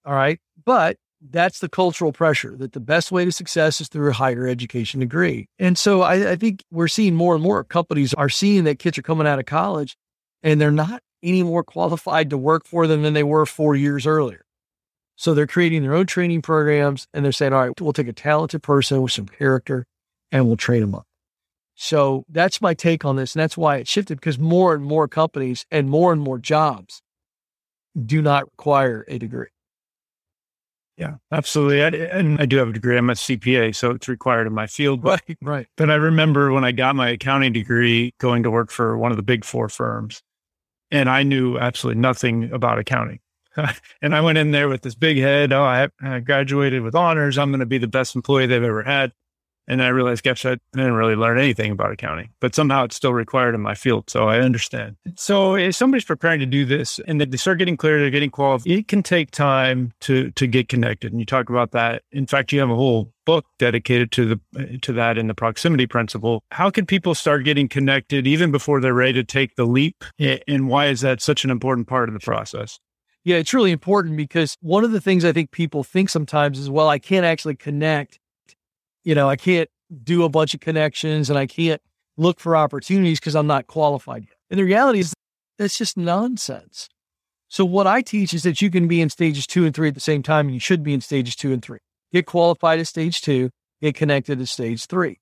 All 0.06 0.14
right. 0.14 0.40
But 0.64 0.98
that's 1.32 1.60
the 1.60 1.70
cultural 1.70 2.12
pressure 2.12 2.56
that 2.58 2.74
the 2.74 2.80
best 2.80 3.12
way 3.12 3.26
to 3.26 3.32
success 3.32 3.82
is 3.82 3.88
through 3.88 4.12
a 4.12 4.14
higher 4.14 4.48
education 4.48 5.00
degree. 5.00 5.48
And 5.58 5.78
so 5.78 6.02
I, 6.02 6.32
I 6.32 6.36
think 6.36 6.64
we're 6.72 6.88
seeing 6.88 7.16
more 7.16 7.34
and 7.34 7.44
more 7.44 7.64
companies 7.64 8.14
are 8.14 8.30
seeing 8.30 8.66
that 8.66 8.80
kids 8.80 8.98
are 8.98 9.04
coming 9.04 9.26
out 9.26 9.40
of 9.40 9.46
college 9.46 9.98
and 10.44 10.62
they're 10.62 10.72
not 10.72 11.02
any 11.24 11.42
more 11.42 11.64
qualified 11.64 12.30
to 12.30 12.38
work 12.38 12.68
for 12.68 12.86
them 12.86 13.02
than 13.02 13.14
they 13.14 13.24
were 13.24 13.46
four 13.46 13.76
years 13.76 14.06
earlier. 14.06 14.45
So 15.16 15.34
they're 15.34 15.48
creating 15.48 15.82
their 15.82 15.94
own 15.94 16.06
training 16.06 16.42
programs 16.42 17.08
and 17.14 17.24
they're 17.24 17.32
saying, 17.32 17.54
all 17.54 17.68
right, 17.68 17.82
we'll 17.82 17.94
take 17.94 18.08
a 18.08 18.14
talented 18.14 18.64
person 18.64 19.02
with 19.02 19.12
some 19.12 19.28
character 19.28 19.86
and 20.32 20.48
we'll 20.48 20.58
train 20.58 20.82
them 20.82 20.96
up. 20.96 21.06
So 21.76 22.26
that's 22.30 22.62
my 22.62 22.74
take 22.74 23.06
on 23.06 23.16
this. 23.16 23.34
And 23.36 23.42
that's 23.42 23.58
why 23.58 23.78
it 23.78 23.88
shifted 23.88 24.16
because 24.16 24.40
more 24.40 24.74
and 24.74 24.84
more 24.84 25.08
companies 25.08 25.66
and 25.72 25.90
more 25.90 26.12
and 26.12 26.22
more 26.22 26.38
jobs 26.38 27.02
do 28.06 28.22
not 28.22 28.46
require 28.46 29.06
a 29.08 29.18
degree. 29.18 29.48
Yeah, 30.98 31.16
absolutely. 31.32 31.84
I, 31.84 31.88
and 31.88 32.40
I 32.40 32.46
do 32.46 32.58
have 32.58 32.70
a 32.70 32.74
degree. 32.74 32.98
I'm 32.98 33.10
a 33.10 33.14
CPA, 33.14 33.76
so 33.76 33.92
it's 33.92 34.08
required 34.08 34.48
in 34.48 34.54
my 34.54 34.68
field. 34.68 35.02
But, 35.04 35.22
right, 35.28 35.38
right. 35.42 35.68
But 35.76 35.90
I 35.92 35.96
remember 35.96 36.54
when 36.54 36.64
I 36.64 36.72
got 36.72 36.96
my 36.96 37.10
accounting 37.10 37.52
degree 37.52 38.14
going 38.20 38.44
to 38.44 38.52
work 38.52 38.72
for 38.72 38.98
one 38.98 39.12
of 39.12 39.18
the 39.18 39.24
big 39.24 39.44
four 39.44 39.68
firms, 39.68 40.22
and 40.92 41.10
I 41.10 41.24
knew 41.24 41.58
absolutely 41.58 42.02
nothing 42.02 42.50
about 42.52 42.80
accounting. 42.80 43.20
and 44.02 44.16
I 44.16 44.22
went 44.22 44.38
in 44.38 44.52
there 44.52 44.70
with 44.70 44.82
this 44.82 44.96
big 44.96 45.18
head. 45.18 45.54
Oh, 45.54 45.64
I, 45.64 45.90
I 46.02 46.20
graduated 46.20 46.82
with 46.82 46.96
honors. 46.96 47.38
I'm 47.38 47.50
going 47.50 47.60
to 47.60 47.66
be 47.66 47.78
the 47.78 47.88
best 47.88 48.16
employee 48.16 48.48
they've 48.48 48.64
ever 48.64 48.84
had. 48.84 49.12
And 49.68 49.82
I 49.82 49.88
realized, 49.88 50.24
gosh, 50.24 50.46
I 50.46 50.58
didn't 50.74 50.94
really 50.94 51.16
learn 51.16 51.40
anything 51.40 51.72
about 51.72 51.92
accounting, 51.92 52.30
but 52.40 52.54
somehow 52.54 52.84
it's 52.84 52.96
still 52.96 53.14
required 53.14 53.56
in 53.56 53.62
my 53.62 53.74
field. 53.74 54.10
So 54.10 54.30
I 54.30 54.40
understand. 54.40 54.96
So 55.16 55.56
if 55.56 55.76
somebody's 55.76 56.06
preparing 56.06 56.40
to 56.40 56.46
do 56.46 56.66
this 56.66 57.00
and 57.08 57.20
they 57.20 57.38
start 57.38 57.58
getting 57.58 57.78
clear, 57.78 58.00
they're 58.00 58.12
getting 58.12 58.30
qualified, 58.30 58.72
it 58.72 58.88
can 58.88 59.02
take 59.02 59.32
time 59.32 59.92
to 60.02 60.30
to 60.32 60.46
get 60.46 60.70
connected. 60.70 61.12
And 61.12 61.20
you 61.20 61.26
talk 61.26 61.50
about 61.50 61.72
that. 61.72 62.04
In 62.12 62.28
fact, 62.28 62.52
you 62.52 62.60
have 62.60 62.70
a 62.70 62.76
whole 62.76 63.12
book 63.26 63.46
dedicated 63.58 64.12
to 64.12 64.26
the 64.26 64.78
to 64.84 64.94
that 64.94 65.18
in 65.18 65.28
the 65.28 65.34
proximity 65.34 65.88
principle. 65.88 66.44
How 66.52 66.70
can 66.70 66.86
people 66.86 67.16
start 67.16 67.44
getting 67.44 67.68
connected 67.68 68.28
even 68.28 68.52
before 68.52 68.80
they're 68.80 68.94
ready 68.94 69.14
to 69.14 69.24
take 69.24 69.56
the 69.56 69.66
leap? 69.66 70.04
And 70.48 70.70
why 70.70 70.88
is 70.88 71.02
that 71.02 71.22
such 71.22 71.44
an 71.44 71.50
important 71.50 71.88
part 71.88 72.08
of 72.08 72.14
the 72.14 72.20
process? 72.20 72.80
Yeah, 73.26 73.38
it's 73.38 73.54
really 73.54 73.72
important 73.72 74.16
because 74.16 74.56
one 74.62 74.86
of 74.86 74.94
the 74.94 75.02
things 75.02 75.26
I 75.26 75.34
think 75.34 75.52
people 75.52 75.84
think 75.84 76.10
sometimes 76.10 76.58
is, 76.58 76.70
well, 76.70 76.88
I 76.88 77.00
can't 77.00 77.26
actually 77.26 77.56
connect 77.56 78.20
you 79.06 79.16
know, 79.16 79.30
I 79.30 79.38
can't 79.38 79.70
do 80.04 80.24
a 80.24 80.30
bunch 80.30 80.54
of 80.54 80.60
connections 80.60 81.30
and 81.30 81.40
I 81.40 81.46
can't 81.46 81.82
look 82.18 82.40
for 82.40 82.58
opportunities 82.58 83.20
because 83.20 83.36
I'm 83.36 83.48
not 83.48 83.68
qualified 83.68 84.24
yet. 84.24 84.38
And 84.50 84.60
the 84.60 84.66
reality 84.66 85.00
is 85.00 85.14
that's 85.58 85.78
just 85.78 85.96
nonsense. 85.96 86.90
So 87.48 87.64
what 87.64 87.88
I 87.88 88.02
teach 88.02 88.34
is 88.34 88.44
that 88.44 88.62
you 88.62 88.70
can 88.70 88.88
be 88.88 89.00
in 89.00 89.10
stages 89.10 89.48
two 89.48 89.66
and 89.66 89.74
three 89.74 89.88
at 89.88 89.94
the 89.94 90.02
same 90.02 90.24
time, 90.24 90.48
and 90.48 90.54
you 90.54 90.60
should 90.60 90.84
be 90.84 90.94
in 90.94 91.02
stages 91.02 91.36
two 91.36 91.54
and 91.54 91.62
three. 91.62 91.78
Get 92.12 92.26
qualified 92.26 92.80
at 92.80 92.88
stage 92.88 93.22
two, 93.22 93.52
get 93.82 93.96
connected 93.96 94.42
at 94.42 94.48
stage 94.48 94.88
three. 94.88 95.20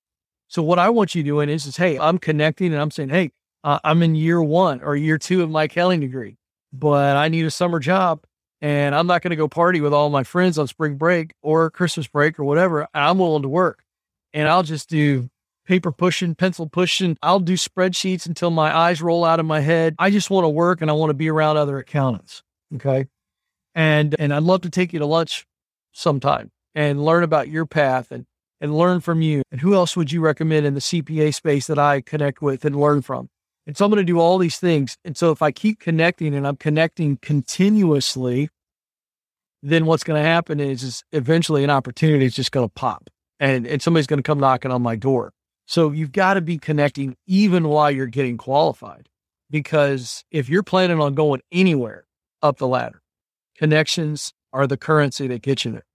So 0.48 0.64
what 0.64 0.80
I 0.80 0.90
want 0.90 1.14
you 1.14 1.24
doing 1.24 1.50
is, 1.50 1.66
is 1.66 1.78
hey, 1.78 2.00
I'm 2.00 2.18
connecting 2.18 2.72
and 2.72 2.82
I'm 2.82 2.92
saying, 2.92 3.10
hey, 3.10 3.32
uh, 3.64 3.80
I'm 3.84 4.02
in 4.02 4.16
year 4.16 4.42
one 4.42 4.82
or 4.82 4.96
year 4.96 5.18
two 5.18 5.44
of 5.44 5.50
my 5.50 5.64
accounting 5.64 6.00
degree, 6.00 6.38
but 6.74 7.16
I 7.16 7.30
need 7.30 7.46
a 7.46 7.52
summer 7.52 7.80
job 7.80 8.26
and 8.60 8.96
I'm 8.96 9.08
not 9.08 9.22
going 9.22 9.30
to 9.30 9.38
go 9.38 9.48
party 9.48 9.80
with 9.80 9.94
all 9.94 10.10
my 10.10 10.24
friends 10.24 10.58
on 10.58 10.68
spring 10.68 10.96
break 10.96 11.34
or 11.42 11.70
Christmas 11.70 12.08
break 12.08 12.40
or 12.40 12.44
whatever. 12.44 12.88
I'm 12.94 13.20
willing 13.20 13.44
to 13.44 13.50
work 13.50 13.84
and 14.34 14.48
I'll 14.48 14.64
just 14.64 14.90
do 14.90 15.30
paper 15.66 15.92
pushing, 15.92 16.34
pencil 16.34 16.68
pushing. 16.68 17.18
I'll 17.22 17.40
do 17.40 17.54
spreadsheets 17.54 18.26
until 18.26 18.50
my 18.50 18.76
eyes 18.76 19.02
roll 19.02 19.24
out 19.24 19.40
of 19.40 19.46
my 19.46 19.60
head. 19.60 19.96
I 20.00 20.10
just 20.10 20.30
want 20.30 20.46
to 20.46 20.50
work 20.50 20.82
and 20.82 20.90
I 20.90 20.94
want 20.94 21.12
to 21.12 21.14
be 21.14 21.30
around 21.30 21.58
other 21.58 21.78
accountants. 21.78 22.42
Okay. 22.76 23.06
And, 23.76 24.16
and 24.18 24.34
I'd 24.34 24.44
love 24.44 24.62
to 24.62 24.70
take 24.70 24.94
you 24.94 25.00
to 25.00 25.06
lunch 25.06 25.46
sometime 25.92 26.52
and 26.74 27.04
learn 27.04 27.24
about 27.24 27.50
your 27.50 27.66
path 27.66 28.12
and, 28.12 28.26
and 28.60 28.76
learn 28.76 29.00
from 29.00 29.22
you. 29.22 29.44
And 29.52 29.62
who 29.62 29.76
else 29.76 29.96
would 29.96 30.12
you 30.12 30.22
recommend 30.22 30.66
in 30.66 30.74
the 30.74 30.80
CPA 30.80 31.34
space 31.34 31.68
that 31.68 31.78
I 31.80 32.02
connect 32.02 32.42
with 32.42 32.66
and 32.66 32.80
learn 32.80 33.02
from? 33.02 33.30
And 33.66 33.78
so 33.78 33.86
I'm 33.86 33.92
going 33.92 34.06
to 34.06 34.12
do 34.12 34.20
all 34.20 34.38
these 34.38 34.58
things. 34.58 34.98
And 35.06 35.16
so 35.16 35.32
if 35.32 35.42
I 35.42 35.52
keep 35.52 35.80
connecting 35.80 36.36
and 36.36 36.46
I'm 36.46 36.58
connecting 36.58 37.18
continuously, 37.18 38.50
then 39.62 39.86
what's 39.86 40.04
going 40.04 40.22
to 40.22 40.28
happen 40.28 40.60
is, 40.60 40.84
is 40.84 41.04
eventually 41.14 41.64
an 41.64 41.70
opportunity 41.70 42.26
is 42.26 42.36
just 42.36 42.52
going 42.52 42.68
to 42.68 42.74
pop 42.74 43.10
and, 43.40 43.66
and 43.66 43.82
somebody's 43.82 44.08
going 44.08 44.20
to 44.20 44.24
come 44.24 44.40
knocking 44.40 44.72
on 44.72 44.82
my 44.82 44.96
door. 44.96 45.34
So 45.66 45.92
you've 45.92 46.12
got 46.12 46.34
to 46.34 46.42
be 46.42 46.58
connecting 46.58 47.16
even 47.26 47.70
while 47.70 47.90
you're 47.90 48.08
getting 48.08 48.38
qualified. 48.38 49.08
Because 49.50 50.26
if 50.32 50.50
you're 50.50 50.64
planning 50.64 51.00
on 51.00 51.14
going 51.14 51.42
anywhere 51.52 52.06
up 52.42 52.58
the 52.58 52.68
ladder, 52.68 53.02
connections 53.56 54.34
are 54.52 54.66
the 54.66 54.78
currency 54.78 55.28
that 55.28 55.42
gets 55.42 55.64
you 55.64 55.74
there. 55.74 55.86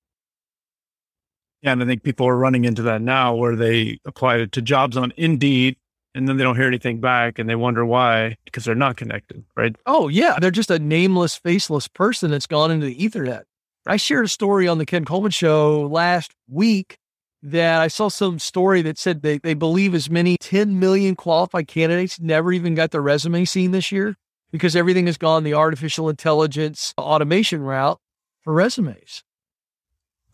Yeah, 1.63 1.73
and 1.73 1.83
I 1.83 1.87
think 1.87 2.05
people 2.05 2.29
are 2.29 2.37
running 2.37 2.65
into 2.65 2.83
that 2.83 3.03
now 3.03 3.35
where 3.35 3.57
they 3.57 3.99
apply 4.07 4.45
to 4.45 4.63
jobs 4.63 4.97
on 4.97 5.13
Indeed 5.17 5.76
and 6.19 6.28
then 6.28 6.37
they 6.37 6.43
don't 6.45 6.57
hear 6.57 6.67
anything 6.67 7.00
back 7.00 7.39
and 7.39 7.49
they 7.49 7.54
wonder 7.54 7.85
why 7.85 8.37
because 8.45 8.65
they're 8.65 8.75
not 8.75 8.97
connected, 8.97 9.45
right? 9.57 9.75
Oh, 9.87 10.09
yeah. 10.09 10.37
They're 10.41 10.50
just 10.50 10.71
a 10.71 10.78
nameless, 10.78 11.37
faceless 11.37 11.89
person 11.89 12.31
that's 12.31 12.47
gone 12.47 12.71
into 12.71 12.87
the 12.87 12.97
Ethernet. 12.97 13.45
I 13.87 13.97
shared 13.97 14.26
a 14.26 14.28
story 14.28 14.69
on 14.69 14.78
the 14.78 14.85
Ken 14.85 15.04
Coleman 15.04 15.31
show 15.31 15.87
last 15.87 16.33
week 16.49 16.99
that 17.43 17.81
I 17.81 17.89
saw 17.89 18.09
some 18.09 18.39
story 18.39 18.83
that 18.83 18.99
said 18.99 19.23
they, 19.23 19.39
they 19.39 19.54
believe 19.54 19.95
as 19.95 20.11
many 20.11 20.37
10 20.39 20.78
million 20.78 21.15
qualified 21.15 21.69
candidates 21.69 22.21
never 22.21 22.52
even 22.52 22.75
got 22.75 22.91
their 22.91 23.00
resume 23.00 23.45
seen 23.45 23.71
this 23.71 23.93
year 23.93 24.17
because 24.50 24.75
everything 24.75 25.07
has 25.07 25.17
gone 25.17 25.45
the 25.45 25.54
artificial 25.54 26.09
intelligence 26.09 26.93
automation 26.99 27.63
route 27.63 27.99
for 28.43 28.52
resumes. 28.52 29.23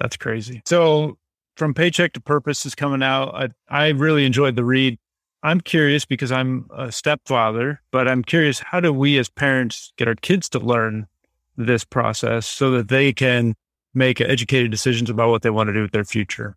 That's 0.01 0.16
crazy. 0.16 0.62
So, 0.64 1.18
from 1.57 1.75
Paycheck 1.75 2.14
to 2.14 2.20
Purpose 2.20 2.66
is 2.66 2.75
coming 2.75 3.03
out. 3.03 3.35
I, 3.35 3.49
I 3.68 3.88
really 3.90 4.25
enjoyed 4.25 4.57
the 4.57 4.64
read. 4.64 4.99
I'm 5.44 5.61
curious 5.61 6.07
because 6.07 6.33
I'm 6.33 6.66
a 6.74 6.90
stepfather, 6.90 7.83
but 7.90 8.09
I'm 8.09 8.24
curious 8.24 8.61
how 8.61 8.80
do 8.80 8.94
we 8.94 9.18
as 9.18 9.28
parents 9.28 9.92
get 9.98 10.09
our 10.09 10.14
kids 10.14 10.48
to 10.48 10.59
learn 10.59 11.07
this 11.54 11.85
process 11.85 12.46
so 12.46 12.70
that 12.70 12.88
they 12.88 13.12
can 13.12 13.54
make 13.92 14.22
educated 14.22 14.70
decisions 14.70 15.11
about 15.11 15.28
what 15.28 15.42
they 15.42 15.50
want 15.50 15.68
to 15.68 15.74
do 15.74 15.83
with 15.83 15.92
their 15.92 16.04
future? 16.04 16.57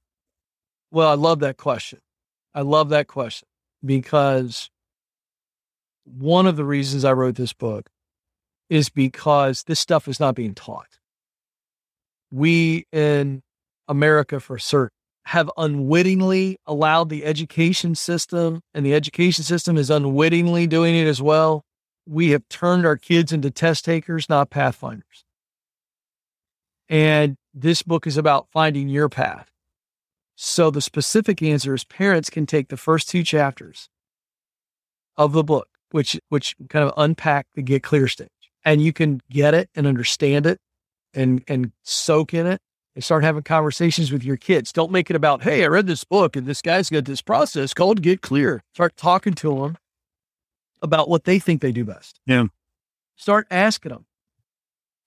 Well, 0.90 1.10
I 1.10 1.16
love 1.16 1.40
that 1.40 1.58
question. 1.58 2.00
I 2.56 2.62
love 2.62 2.88
that 2.90 3.08
question 3.08 3.50
because 3.84 4.70
one 6.06 6.48
of 6.48 6.56
the 6.56 6.64
reasons 6.64 7.04
I 7.04 7.12
wrote 7.12 7.36
this 7.36 7.52
book 7.52 7.90
is 8.70 8.88
because 8.88 9.64
this 9.64 9.82
stuff 9.82 10.08
is 10.08 10.22
not 10.22 10.34
being 10.34 10.56
taught. 10.56 10.98
We 12.32 12.86
in 12.94 13.44
America, 13.90 14.40
for 14.40 14.58
certain, 14.58 14.97
have 15.28 15.52
unwittingly 15.58 16.58
allowed 16.66 17.10
the 17.10 17.26
education 17.26 17.96
system, 17.96 18.62
and 18.74 18.86
the 18.86 18.94
education 18.94 19.44
system 19.44 19.78
is 19.78 19.90
unwittingly 19.90 20.68
doing 20.68 20.96
it 20.96 21.06
as 21.06 21.22
well. 21.22 21.66
We 22.08 22.30
have 22.30 22.48
turned 22.48 22.86
our 22.86 22.96
kids 22.96 23.34
into 23.34 23.52
test 23.52 23.84
takers, 23.84 24.30
not 24.30 24.50
pathfinders. 24.50 25.26
And 26.88 27.36
this 27.54 27.84
book 27.84 28.08
is 28.08 28.16
about 28.16 28.48
finding 28.54 28.88
your 28.88 29.10
path. 29.10 29.52
So 30.36 30.72
the 30.72 30.80
specific 30.80 31.44
answer 31.44 31.74
is 31.74 31.84
parents 31.84 32.30
can 32.30 32.46
take 32.46 32.70
the 32.70 32.78
first 32.78 33.10
two 33.10 33.22
chapters 33.22 33.90
of 35.18 35.34
the 35.34 35.44
book, 35.44 35.68
which 35.92 36.18
which 36.30 36.56
kind 36.70 36.86
of 36.86 36.94
unpack 36.96 37.48
the 37.54 37.62
get 37.62 37.84
clear 37.84 38.08
stage. 38.08 38.30
And 38.64 38.82
you 38.82 38.94
can 38.94 39.20
get 39.30 39.54
it 39.54 39.70
and 39.76 39.86
understand 39.86 40.46
it 40.46 40.60
and 41.14 41.44
and 41.50 41.74
soak 41.84 42.34
in 42.34 42.48
it 42.48 42.62
and 42.98 43.04
start 43.04 43.24
having 43.24 43.44
conversations 43.44 44.12
with 44.12 44.24
your 44.24 44.38
kids. 44.38 44.74
Don't 44.74 44.92
make 44.92 45.12
it 45.12 45.16
about, 45.16 45.44
hey, 45.44 45.64
I 45.64 45.68
read 45.68 45.86
this 45.86 46.04
book 46.04 46.36
and 46.36 46.48
this 46.48 46.64
guy's 46.64 46.90
got 46.90 47.06
this 47.06 47.22
process 47.22 47.72
called 47.72 48.02
Get 48.02 48.22
Clear. 48.22 48.64
Start 48.74 48.98
talking 48.98 49.34
to 49.36 49.56
them 49.56 49.78
about 50.82 51.08
what 51.08 51.24
they 51.24 51.38
think 51.38 51.62
they 51.62 51.72
do 51.72 51.86
best. 51.86 52.20
Yeah. 52.26 52.46
Start 53.16 53.46
asking 53.52 53.92
them, 53.92 54.08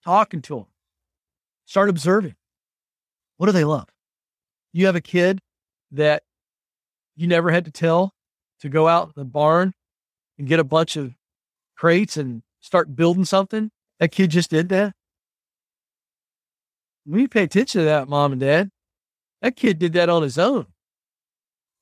talking 0.05 0.41
to 0.43 0.55
them, 0.55 0.67
start 1.65 1.89
observing. 1.89 2.35
What 3.35 3.47
do 3.47 3.51
they 3.51 3.65
love? 3.65 3.89
You 4.71 4.85
have 4.85 4.95
a 4.95 5.01
kid 5.01 5.41
that 5.91 6.23
you 7.17 7.27
never 7.27 7.51
had 7.51 7.65
to 7.65 7.71
tell 7.71 8.13
to 8.61 8.69
go 8.69 8.87
out 8.87 9.07
in 9.07 9.13
the 9.17 9.25
barn 9.25 9.73
and 10.39 10.47
get 10.47 10.61
a 10.61 10.63
bunch 10.63 10.95
of 10.95 11.13
crates 11.75 12.15
and 12.15 12.43
start 12.61 12.95
building 12.95 13.25
something. 13.25 13.69
That 13.99 14.13
kid 14.13 14.31
just 14.31 14.49
did 14.49 14.69
that. 14.69 14.93
We 17.05 17.27
pay 17.27 17.43
attention 17.43 17.79
to 17.79 17.85
that, 17.85 18.09
mom 18.09 18.31
and 18.31 18.41
dad. 18.41 18.69
That 19.41 19.55
kid 19.55 19.79
did 19.79 19.93
that 19.93 20.09
on 20.09 20.23
his 20.23 20.37
own. 20.37 20.67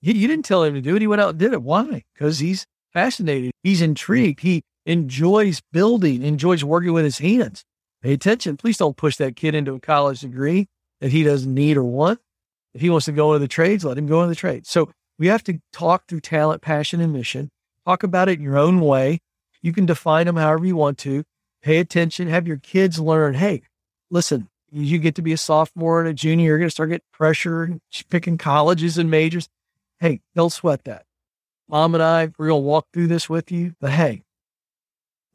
He, 0.01 0.13
you 0.13 0.27
didn't 0.27 0.45
tell 0.45 0.63
him 0.63 0.73
to 0.75 0.81
do 0.81 0.95
it. 0.95 1.01
He 1.01 1.07
went 1.07 1.21
out 1.21 1.31
and 1.31 1.39
did 1.39 1.53
it. 1.53 1.61
Why? 1.61 2.03
Because 2.13 2.39
he's 2.39 2.65
fascinated. 2.93 3.51
He's 3.63 3.81
intrigued. 3.81 4.39
He 4.41 4.63
enjoys 4.85 5.61
building, 5.73 6.23
enjoys 6.23 6.63
working 6.63 6.93
with 6.93 7.03
his 7.03 7.19
hands. 7.19 7.63
Pay 8.01 8.13
attention. 8.13 8.55
Please 8.55 8.77
don't 8.77 8.95
push 8.95 9.17
that 9.17 9.35
kid 9.35 9.55
into 9.55 9.73
a 9.73 9.79
college 9.79 10.21
degree 10.21 10.67
that 11.01 11.11
he 11.11 11.23
doesn't 11.23 11.53
need 11.53 11.75
or 11.75 11.83
want. 11.83 12.19
If 12.73 12.81
he 12.81 12.89
wants 12.89 13.05
to 13.07 13.11
go 13.11 13.33
into 13.33 13.39
the 13.39 13.47
trades, 13.47 13.83
let 13.83 13.97
him 13.97 14.07
go 14.07 14.21
into 14.21 14.29
the 14.29 14.35
trades. 14.35 14.69
So 14.69 14.91
we 15.17 15.27
have 15.27 15.43
to 15.45 15.59
talk 15.73 16.07
through 16.07 16.21
talent, 16.21 16.61
passion, 16.61 17.01
and 17.01 17.11
mission. 17.11 17.49
Talk 17.85 18.03
about 18.03 18.29
it 18.29 18.37
in 18.37 18.43
your 18.43 18.57
own 18.57 18.79
way. 18.79 19.19
You 19.61 19.73
can 19.73 19.85
define 19.85 20.27
them 20.27 20.37
however 20.37 20.65
you 20.65 20.77
want 20.77 20.97
to. 20.99 21.23
Pay 21.61 21.79
attention. 21.79 22.29
Have 22.29 22.47
your 22.47 22.57
kids 22.57 22.99
learn. 22.99 23.33
Hey, 23.33 23.63
listen, 24.09 24.47
you 24.71 24.97
get 24.97 25.15
to 25.15 25.21
be 25.21 25.33
a 25.33 25.37
sophomore 25.37 25.99
and 25.99 26.09
a 26.09 26.13
junior, 26.13 26.45
you're 26.45 26.57
going 26.57 26.67
to 26.67 26.71
start 26.71 26.89
getting 26.89 27.03
pressure, 27.11 27.79
picking 28.09 28.37
colleges 28.37 28.97
and 28.97 29.09
majors. 29.09 29.49
Hey, 29.99 30.21
don't 30.35 30.51
sweat 30.51 30.83
that. 30.85 31.05
Mom 31.67 31.93
and 31.93 32.03
I, 32.03 32.31
we're 32.37 32.47
going 32.47 32.61
to 32.61 32.67
walk 32.67 32.87
through 32.93 33.07
this 33.07 33.29
with 33.29 33.51
you. 33.51 33.75
But 33.79 33.91
hey, 33.91 34.23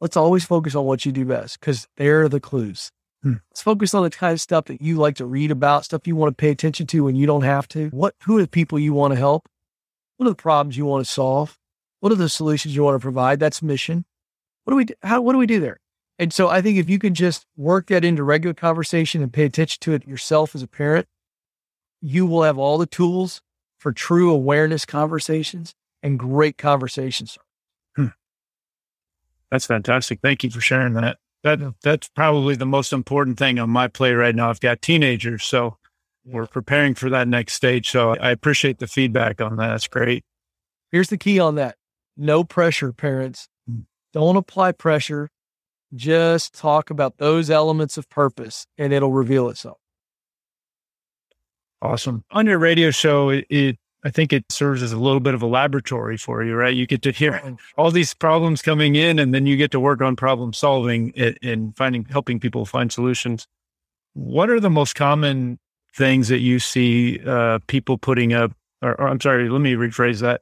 let's 0.01 0.17
always 0.17 0.45
focus 0.45 0.75
on 0.75 0.85
what 0.85 1.05
you 1.05 1.11
do 1.11 1.25
best 1.25 1.59
because 1.59 1.87
they're 1.97 2.27
the 2.27 2.39
clues. 2.39 2.91
Hmm. 3.23 3.35
Let's 3.49 3.61
focus 3.61 3.93
on 3.93 4.03
the 4.03 4.09
kind 4.09 4.33
of 4.33 4.41
stuff 4.41 4.65
that 4.65 4.81
you 4.81 4.97
like 4.97 5.15
to 5.15 5.25
read 5.25 5.51
about, 5.51 5.85
stuff 5.85 6.05
you 6.05 6.15
want 6.15 6.35
to 6.37 6.41
pay 6.41 6.49
attention 6.49 6.87
to 6.87 7.03
when 7.03 7.15
you 7.15 7.25
don't 7.25 7.43
have 7.43 7.67
to. 7.69 7.87
What, 7.89 8.15
who 8.23 8.37
are 8.37 8.41
the 8.41 8.47
people 8.47 8.77
you 8.77 8.93
want 8.93 9.13
to 9.13 9.19
help? 9.19 9.47
What 10.17 10.27
are 10.27 10.29
the 10.29 10.35
problems 10.35 10.77
you 10.77 10.85
want 10.85 11.05
to 11.05 11.11
solve? 11.11 11.57
What 12.01 12.11
are 12.11 12.15
the 12.15 12.29
solutions 12.29 12.75
you 12.75 12.83
want 12.83 12.95
to 12.95 12.99
provide? 12.99 13.39
That's 13.39 13.61
mission. 13.61 14.05
What 14.63 14.71
do 14.71 14.77
we, 14.77 14.85
how, 15.01 15.21
what 15.21 15.33
do 15.33 15.39
we 15.39 15.47
do 15.47 15.59
there? 15.59 15.79
And 16.17 16.31
so 16.31 16.47
I 16.47 16.61
think 16.61 16.77
if 16.77 16.89
you 16.89 16.97
can 16.97 17.13
just 17.13 17.45
work 17.57 17.87
that 17.87 18.05
into 18.05 18.23
regular 18.23 18.53
conversation 18.53 19.21
and 19.21 19.33
pay 19.33 19.43
attention 19.43 19.79
to 19.81 19.93
it 19.93 20.07
yourself 20.07 20.55
as 20.55 20.63
a 20.63 20.67
parent, 20.67 21.07
you 22.01 22.25
will 22.25 22.43
have 22.43 22.57
all 22.57 22.77
the 22.77 22.85
tools 22.85 23.41
for 23.77 23.91
true 23.91 24.31
awareness 24.31 24.85
conversations 24.85 25.75
and 26.01 26.17
great 26.17 26.57
conversations. 26.57 27.37
Hmm. 27.95 28.07
That's 29.51 29.65
fantastic. 29.65 30.19
Thank 30.21 30.43
you 30.43 30.49
for 30.49 30.61
sharing 30.61 30.93
that. 30.93 31.17
That 31.43 31.75
that's 31.83 32.07
probably 32.09 32.55
the 32.55 32.65
most 32.65 32.91
important 32.91 33.37
thing 33.37 33.59
on 33.59 33.69
my 33.69 33.87
plate 33.87 34.13
right 34.13 34.33
now. 34.33 34.49
I've 34.49 34.59
got 34.59 34.81
teenagers, 34.81 35.43
so 35.43 35.77
we're 36.25 36.47
preparing 36.47 36.95
for 36.95 37.09
that 37.11 37.27
next 37.27 37.53
stage. 37.53 37.91
So 37.91 38.15
I 38.15 38.31
appreciate 38.31 38.79
the 38.79 38.87
feedback 38.87 39.41
on 39.41 39.57
that. 39.57 39.67
That's 39.67 39.87
great. 39.87 40.23
Here's 40.91 41.09
the 41.09 41.17
key 41.17 41.39
on 41.39 41.55
that. 41.55 41.75
No 42.17 42.43
pressure, 42.43 42.91
parents. 42.91 43.47
Hmm. 43.69 43.81
Don't 44.13 44.37
apply 44.37 44.71
pressure. 44.71 45.29
Just 45.95 46.53
talk 46.53 46.89
about 46.89 47.17
those 47.17 47.49
elements 47.49 47.97
of 47.97 48.09
purpose 48.09 48.67
and 48.77 48.91
it'll 48.91 49.13
reveal 49.13 49.49
itself. 49.49 49.77
Awesome. 51.81 52.23
On 52.31 52.45
your 52.45 52.57
radio 52.57 52.91
show, 52.91 53.29
it, 53.29 53.45
it, 53.49 53.77
I 54.03 54.09
think 54.09 54.33
it 54.33 54.51
serves 54.51 54.81
as 54.81 54.91
a 54.91 54.97
little 54.97 55.19
bit 55.19 55.33
of 55.33 55.41
a 55.41 55.47
laboratory 55.47 56.17
for 56.17 56.43
you, 56.43 56.55
right? 56.55 56.75
You 56.75 56.87
get 56.87 57.01
to 57.03 57.11
hear 57.11 57.41
all 57.77 57.91
these 57.91 58.13
problems 58.13 58.61
coming 58.61 58.95
in, 58.95 59.19
and 59.19 59.33
then 59.33 59.45
you 59.45 59.55
get 59.57 59.71
to 59.71 59.79
work 59.79 60.01
on 60.01 60.15
problem 60.15 60.53
solving 60.53 61.13
and 61.43 61.75
finding, 61.75 62.05
helping 62.05 62.39
people 62.39 62.65
find 62.65 62.91
solutions. 62.91 63.47
What 64.13 64.49
are 64.49 64.59
the 64.59 64.69
most 64.69 64.95
common 64.95 65.59
things 65.95 66.27
that 66.29 66.39
you 66.39 66.59
see 66.59 67.19
uh, 67.25 67.59
people 67.67 67.97
putting 67.97 68.33
up? 68.33 68.51
Or, 68.81 68.99
or 68.99 69.07
I'm 69.07 69.21
sorry, 69.21 69.49
let 69.49 69.61
me 69.61 69.73
rephrase 69.73 70.21
that. 70.21 70.41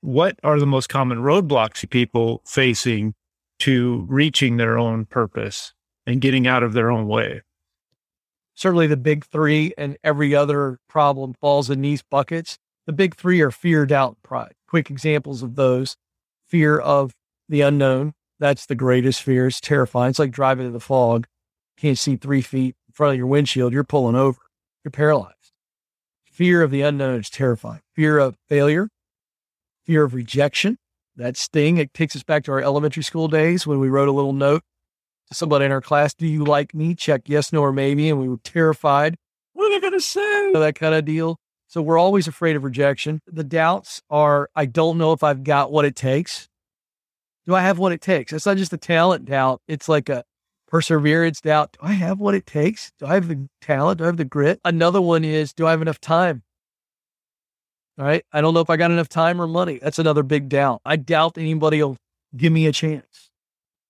What 0.00 0.38
are 0.44 0.58
the 0.58 0.66
most 0.66 0.88
common 0.88 1.18
roadblocks 1.18 1.88
people 1.90 2.42
facing 2.44 3.14
to 3.60 4.06
reaching 4.08 4.56
their 4.56 4.78
own 4.78 5.04
purpose 5.06 5.72
and 6.06 6.20
getting 6.20 6.46
out 6.46 6.62
of 6.62 6.72
their 6.72 6.90
own 6.90 7.06
way? 7.06 7.42
Certainly, 8.54 8.88
the 8.88 8.96
big 8.96 9.24
three 9.24 9.72
and 9.78 9.96
every 10.02 10.34
other 10.34 10.78
problem 10.88 11.34
falls 11.40 11.70
in 11.70 11.80
these 11.80 12.02
buckets. 12.02 12.58
The 12.86 12.92
big 12.92 13.14
three 13.14 13.40
are 13.40 13.50
fear, 13.50 13.86
doubt, 13.86 14.16
and 14.16 14.22
pride. 14.22 14.54
Quick 14.66 14.90
examples 14.90 15.42
of 15.42 15.54
those 15.54 15.96
fear 16.46 16.78
of 16.78 17.14
the 17.48 17.60
unknown. 17.60 18.14
That's 18.40 18.66
the 18.66 18.74
greatest 18.74 19.22
fear. 19.22 19.46
It's 19.46 19.60
terrifying. 19.60 20.10
It's 20.10 20.18
like 20.18 20.30
driving 20.30 20.66
in 20.66 20.72
the 20.72 20.80
fog. 20.80 21.26
Can't 21.76 21.98
see 21.98 22.16
three 22.16 22.42
feet 22.42 22.74
in 22.88 22.92
front 22.92 23.12
of 23.12 23.18
your 23.18 23.26
windshield. 23.26 23.72
You're 23.72 23.84
pulling 23.84 24.16
over. 24.16 24.40
You're 24.84 24.90
paralyzed. 24.90 25.52
Fear 26.24 26.62
of 26.62 26.70
the 26.70 26.82
unknown 26.82 27.20
is 27.20 27.30
terrifying. 27.30 27.80
Fear 27.94 28.18
of 28.18 28.36
failure, 28.48 28.88
fear 29.84 30.04
of 30.04 30.14
rejection, 30.14 30.78
that 31.18 31.36
sting. 31.36 31.76
It 31.76 31.92
takes 31.92 32.16
us 32.16 32.22
back 32.22 32.44
to 32.44 32.52
our 32.52 32.62
elementary 32.62 33.02
school 33.02 33.28
days 33.28 33.66
when 33.66 33.78
we 33.78 33.88
wrote 33.88 34.08
a 34.08 34.12
little 34.12 34.32
note 34.32 34.62
to 35.28 35.34
somebody 35.34 35.66
in 35.66 35.72
our 35.72 35.80
class, 35.80 36.14
Do 36.14 36.26
you 36.26 36.44
like 36.44 36.74
me? 36.74 36.94
Check 36.94 37.22
yes, 37.26 37.52
no, 37.52 37.60
or 37.60 37.72
maybe. 37.72 38.08
And 38.08 38.18
we 38.20 38.28
were 38.28 38.38
terrified. 38.42 39.16
What 39.52 39.66
are 39.66 39.74
they 39.74 39.80
going 39.80 39.92
to 39.92 40.00
say? 40.00 40.52
That 40.52 40.76
kind 40.76 40.94
of 40.94 41.04
deal. 41.04 41.38
So 41.66 41.82
we're 41.82 41.98
always 41.98 42.26
afraid 42.26 42.56
of 42.56 42.64
rejection. 42.64 43.20
The 43.26 43.44
doubts 43.44 44.00
are 44.08 44.48
I 44.56 44.64
don't 44.64 44.96
know 44.96 45.12
if 45.12 45.22
I've 45.22 45.44
got 45.44 45.70
what 45.70 45.84
it 45.84 45.96
takes. 45.96 46.48
Do 47.46 47.54
I 47.54 47.60
have 47.60 47.78
what 47.78 47.92
it 47.92 48.00
takes? 48.00 48.32
It's 48.32 48.46
not 48.46 48.56
just 48.56 48.72
a 48.72 48.78
talent 48.78 49.26
doubt, 49.26 49.60
it's 49.68 49.88
like 49.88 50.08
a 50.08 50.24
perseverance 50.66 51.40
doubt. 51.40 51.72
Do 51.72 51.78
I 51.82 51.92
have 51.92 52.18
what 52.18 52.34
it 52.34 52.46
takes? 52.46 52.92
Do 52.98 53.06
I 53.06 53.14
have 53.14 53.28
the 53.28 53.48
talent? 53.60 53.98
Do 53.98 54.04
I 54.04 54.08
have 54.08 54.16
the 54.16 54.24
grit? 54.24 54.60
Another 54.64 55.00
one 55.00 55.24
is 55.24 55.52
Do 55.52 55.66
I 55.66 55.72
have 55.72 55.82
enough 55.82 56.00
time? 56.00 56.42
Right. 57.98 58.24
I 58.32 58.40
don't 58.40 58.54
know 58.54 58.60
if 58.60 58.70
I 58.70 58.76
got 58.76 58.92
enough 58.92 59.08
time 59.08 59.42
or 59.42 59.48
money. 59.48 59.80
That's 59.82 59.98
another 59.98 60.22
big 60.22 60.48
doubt. 60.48 60.80
I 60.84 60.94
doubt 60.94 61.36
anybody 61.36 61.82
will 61.82 61.96
give 62.36 62.52
me 62.52 62.66
a 62.66 62.72
chance. 62.72 63.30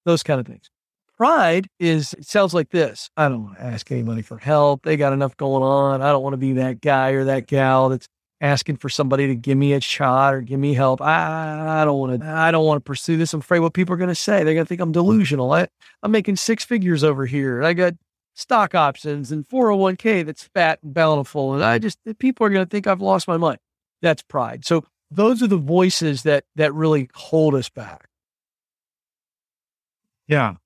Those 0.07 0.23
kind 0.23 0.41
of 0.41 0.47
things. 0.47 0.71
Pride 1.19 1.69
is, 1.79 2.15
it 2.15 2.25
sounds 2.25 2.55
like 2.55 2.71
this. 2.71 3.11
I 3.19 3.29
don't 3.29 3.45
want 3.45 3.59
to 3.59 3.65
ask 3.65 3.91
anybody 3.91 4.23
for 4.23 4.39
help. 4.39 4.85
They 4.85 4.97
got 4.97 5.13
enough 5.13 5.37
going 5.37 5.63
on. 5.63 6.01
I 6.01 6.11
don't 6.11 6.23
want 6.23 6.33
to 6.33 6.39
be 6.39 6.55
that 6.55 6.81
guy 6.81 7.11
or 7.11 7.25
that 7.25 7.49
gal 7.49 7.91
that's 7.91 8.09
asking 8.41 8.79
for 8.79 8.89
somebody 8.89 9.27
to 9.27 9.35
give 9.35 9.59
me 9.59 9.75
a 9.75 9.81
shot 9.81 10.33
or 10.33 10.41
give 10.41 10.59
me 10.59 10.73
help. 10.73 11.03
I, 11.03 11.83
I 11.83 11.85
don't 11.85 11.99
want 11.99 12.23
to, 12.23 12.27
I 12.27 12.51
don't 12.51 12.65
want 12.65 12.79
to 12.83 12.89
pursue 12.89 13.19
this. 13.19 13.35
I'm 13.35 13.41
afraid 13.41 13.59
what 13.59 13.75
people 13.75 13.95
are 13.95 13.99
going 13.99 14.09
to 14.09 14.15
say. 14.15 14.43
They're 14.43 14.55
going 14.55 14.65
to 14.65 14.69
think 14.69 14.81
I'm 14.81 14.93
delusional. 14.93 15.53
I, 15.53 15.69
I'm 16.03 16.13
making 16.13 16.37
six 16.37 16.65
figures 16.65 17.05
over 17.05 17.27
here. 17.27 17.63
I 17.63 17.75
got 17.75 17.93
stock 18.35 18.75
options 18.75 19.33
and 19.33 19.47
401k 19.47 20.25
that's 20.25 20.45
fat 20.45 20.79
and 20.83 20.95
bountiful. 20.95 21.53
And 21.53 21.63
I 21.63 21.79
just, 21.79 21.99
people 22.19 22.47
are 22.47 22.51
going 22.51 22.65
to 22.65 22.71
think 22.71 22.87
I've 22.87 23.03
lost 23.03 23.29
my 23.29 23.37
mind. 23.37 23.59
That's 24.03 24.23
pride. 24.23 24.65
So 24.65 24.85
those 25.11 25.43
are 25.43 25.47
the 25.47 25.57
voices 25.57 26.23
that 26.23 26.45
that 26.57 26.75
really 26.75 27.11
hold 27.15 27.55
us 27.55 27.69
back. 27.69 28.09
Yeah, 30.27 30.57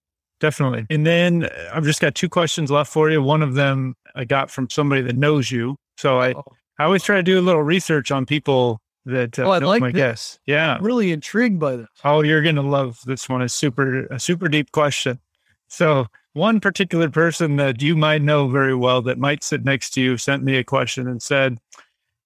definitely. 0.41 0.87
And 0.91 1.07
then 1.07 1.45
uh, 1.45 1.71
I've 1.73 1.85
just 1.85 2.01
got 2.01 2.15
two 2.15 2.29
questions 2.29 2.71
left 2.71 2.93
for 2.93 3.11
you. 3.11 3.23
One 3.23 3.43
of 3.43 3.55
them 3.55 3.95
I 4.15 4.25
got 4.25 4.51
from 4.51 4.69
somebody 4.69 5.03
that 5.03 5.17
knows 5.17 5.51
you. 5.51 5.77
So 5.97 6.19
I, 6.19 6.33
oh. 6.33 6.45
I 6.79 6.85
always 6.85 7.05
try 7.05 7.17
to 7.17 7.23
do 7.23 7.39
a 7.39 7.43
little 7.43 7.63
research 7.63 8.11
on 8.11 8.27
people 8.27 8.81
that 9.05 9.39
uh, 9.39 9.45
oh, 9.45 9.51
I 9.51 9.59
like 9.59 9.81
my 9.81 9.93
guess. 9.93 10.39
Yeah. 10.47 10.77
I'm 10.77 10.85
really 10.85 11.13
intrigued 11.13 11.59
by 11.59 11.77
this. 11.77 11.89
Oh, 12.05 12.23
you're 12.23 12.43
going 12.43 12.57
to 12.57 12.63
love 12.63 12.99
this 13.07 13.29
one. 13.29 13.43
It's 13.43 13.55
super, 13.55 14.07
a 14.07 14.19
super 14.19 14.49
deep 14.49 14.73
question. 14.73 15.21
So 15.69 16.07
one 16.35 16.61
particular 16.61 17.09
person 17.09 17.57
that 17.57 17.83
you 17.83 17.97
might 17.97 18.23
know 18.23 18.49
very 18.49 18.75
well 18.75 19.03
that 19.03 19.19
might 19.19 19.43
sit 19.43 19.65
next 19.65 19.91
to 19.91 20.01
you 20.01 20.17
sent 20.17 20.43
me 20.43 20.57
a 20.57 20.65
question 20.65 21.09
and 21.09 21.23
said, 21.23 21.59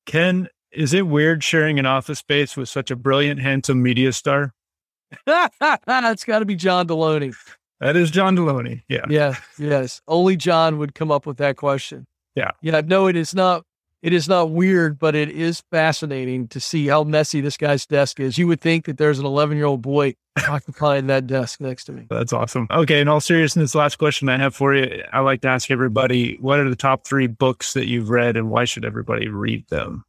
Ken, 0.05 0.49
is 0.73 0.93
it 0.93 1.07
weird 1.07 1.43
sharing 1.43 1.79
an 1.79 1.87
office 1.87 2.19
space 2.19 2.57
with 2.57 2.69
such 2.69 2.91
a 2.91 2.97
brilliant, 2.97 3.41
handsome 3.41 3.83
media 3.83 4.13
star? 4.13 4.53
it's 5.27 6.25
got 6.25 6.41
to 6.41 6.45
be 6.45 6.57
John 6.57 6.87
Delony. 6.87 7.35
That 7.81 7.97
is 7.97 8.11
John 8.11 8.37
Delony. 8.37 8.83
Yeah. 8.89 9.05
Yeah. 9.09 9.37
Yes. 9.59 10.01
Only 10.09 10.37
John 10.37 10.79
would 10.79 10.95
come 10.95 11.11
up 11.11 11.27
with 11.27 11.37
that 11.39 11.57
question. 11.57 12.07
Yeah. 12.35 12.53
Yeah. 12.63 12.81
No, 12.85 13.07
it 13.07 13.17
is 13.17 13.35
not. 13.35 13.65
It 14.03 14.13
is 14.13 14.29
not 14.29 14.51
weird, 14.51 14.99
but 14.99 15.17
it 15.17 15.31
is 15.31 15.63
fascinating 15.73 16.47
to 16.49 16.61
see 16.61 16.87
how 16.87 17.03
messy 17.03 17.41
this 17.41 17.57
guy's 17.57 17.87
desk 17.87 18.21
is. 18.21 18.39
You 18.39 18.47
would 18.47 18.61
think 18.61 18.85
that 18.85 18.99
there's 18.99 19.19
an 19.19 19.27
11 19.27 19.57
year 19.57 19.67
old 19.67 19.83
boy 19.83 20.15
occupying 20.49 21.09
that 21.09 21.27
desk 21.27 21.61
next 21.61 21.85
to 21.85 21.93
me. 21.93 22.07
That's 22.09 22.33
awesome. 22.33 22.69
Okay. 22.71 23.01
In 23.01 23.09
all 23.09 23.21
seriousness, 23.21 23.75
last 23.75 23.97
question 23.97 24.29
I 24.29 24.37
have 24.39 24.55
for 24.55 24.75
you. 24.75 25.03
I 25.13 25.21
like 25.21 25.41
to 25.41 25.49
ask 25.49 25.71
everybody 25.71 26.37
what 26.41 26.61
are 26.61 26.69
the 26.69 26.77
top 26.77 27.05
three 27.05 27.27
books 27.27 27.73
that 27.73 27.89
you've 27.89 28.11
read 28.11 28.37
and 28.37 28.51
why 28.51 28.65
should 28.65 28.85
everybody 28.85 29.29
read 29.29 29.67
them? 29.69 30.05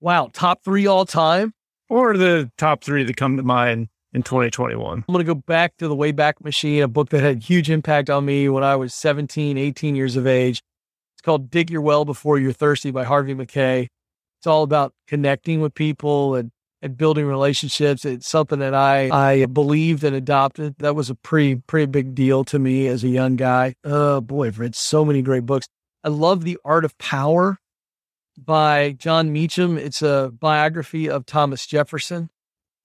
Wow, 0.00 0.30
top 0.32 0.62
three 0.62 0.86
all 0.86 1.04
time? 1.04 1.54
Or 1.88 2.16
the 2.16 2.52
top 2.56 2.84
three 2.84 3.02
that 3.02 3.16
come 3.16 3.36
to 3.36 3.42
mind 3.42 3.88
in 4.12 4.22
2021? 4.22 5.04
I'm 5.08 5.12
going 5.12 5.26
to 5.26 5.34
go 5.34 5.40
back 5.40 5.76
to 5.78 5.88
The 5.88 5.96
Wayback 5.96 6.34
Machine, 6.44 6.84
a 6.84 6.88
book 6.88 7.08
that 7.10 7.20
had 7.20 7.42
huge 7.42 7.68
impact 7.68 8.08
on 8.08 8.24
me 8.24 8.48
when 8.48 8.62
I 8.62 8.76
was 8.76 8.94
17, 8.94 9.58
18 9.58 9.96
years 9.96 10.14
of 10.14 10.24
age. 10.24 10.62
It's 11.14 11.22
called 11.22 11.50
Dig 11.50 11.68
Your 11.68 11.80
Well 11.80 12.04
Before 12.04 12.38
You're 12.38 12.52
Thirsty 12.52 12.92
by 12.92 13.02
Harvey 13.02 13.34
Mackay. 13.34 13.88
It's 14.38 14.46
all 14.46 14.62
about 14.62 14.92
connecting 15.08 15.60
with 15.60 15.74
people 15.74 16.36
and, 16.36 16.52
and 16.80 16.96
building 16.96 17.26
relationships. 17.26 18.04
It's 18.04 18.28
something 18.28 18.60
that 18.60 18.74
I, 18.74 19.10
I 19.10 19.46
believed 19.46 20.04
and 20.04 20.14
adopted. 20.14 20.76
That 20.78 20.94
was 20.94 21.10
a 21.10 21.16
pretty, 21.16 21.56
pretty 21.56 21.86
big 21.86 22.14
deal 22.14 22.44
to 22.44 22.60
me 22.60 22.86
as 22.86 23.02
a 23.02 23.08
young 23.08 23.34
guy. 23.34 23.74
Oh 23.82 24.20
boy, 24.20 24.46
I've 24.46 24.60
read 24.60 24.76
so 24.76 25.04
many 25.04 25.22
great 25.22 25.44
books. 25.44 25.66
I 26.04 26.08
love 26.08 26.44
The 26.44 26.56
Art 26.64 26.84
of 26.84 26.96
Power 26.98 27.58
by 28.44 28.92
Jon 28.92 29.32
Meacham. 29.32 29.76
It's 29.78 30.02
a 30.02 30.32
biography 30.38 31.08
of 31.08 31.26
Thomas 31.26 31.66
Jefferson 31.66 32.30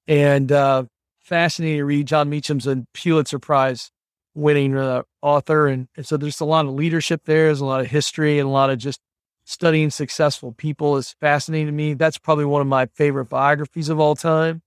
and 0.08 0.52
uh, 0.52 0.86
fascinating 1.20 1.78
to 1.78 1.86
read. 1.86 2.08
Jon 2.08 2.30
Meacham's 2.30 2.68
a 2.68 2.86
Pulitzer 2.94 3.40
Prize 3.40 3.92
winning 4.36 4.76
uh, 4.76 5.04
author. 5.22 5.68
And, 5.68 5.88
and, 5.96 6.06
so 6.06 6.18
there's 6.18 6.40
a 6.40 6.46
lot 6.46 6.66
of 6.66 6.74
leadership 6.74 7.24
there, 7.26 7.46
there's 7.46 7.62
a 7.62 7.66
lot 7.66 7.82
of 7.82 7.88
history 7.88 8.40
and 8.40 8.48
a 8.48 8.52
lot 8.52 8.70
of 8.70 8.78
just 8.78 9.00
studying 9.46 9.90
successful 9.90 10.54
people 10.54 10.98
is 10.98 11.16
fascinating 11.20 11.68
to 11.68 11.74
me. 11.74 11.94
That's 11.94 12.18
probably 12.18 12.46
one 12.46 12.62
of 12.62 12.68
my 12.68 12.88
favorite 12.88 13.26
biographies 13.26 13.90
of 13.90 14.00
all 14.00 14.16
time. 14.16 14.62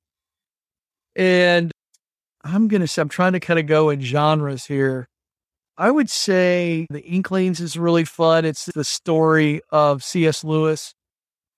And 1.15 1.73
I'm 2.45 2.69
to 2.69 2.87
say, 2.87 3.03
I'm 3.03 3.09
trying 3.09 3.33
to 3.33 3.41
kind 3.41 3.59
of 3.59 3.67
go 3.67 3.91
in 3.91 4.01
genres 4.01 4.67
here. 4.67 5.09
I 5.79 5.91
would 5.91 6.09
say 6.09 6.87
The 6.91 7.03
Inklings 7.03 7.61
is 7.61 7.79
really 7.79 8.05
fun. 8.05 8.45
It's 8.45 8.67
the 8.67 8.85
story 8.85 9.61
of 9.71 10.03
C.S. 10.03 10.43
Lewis 10.43 10.95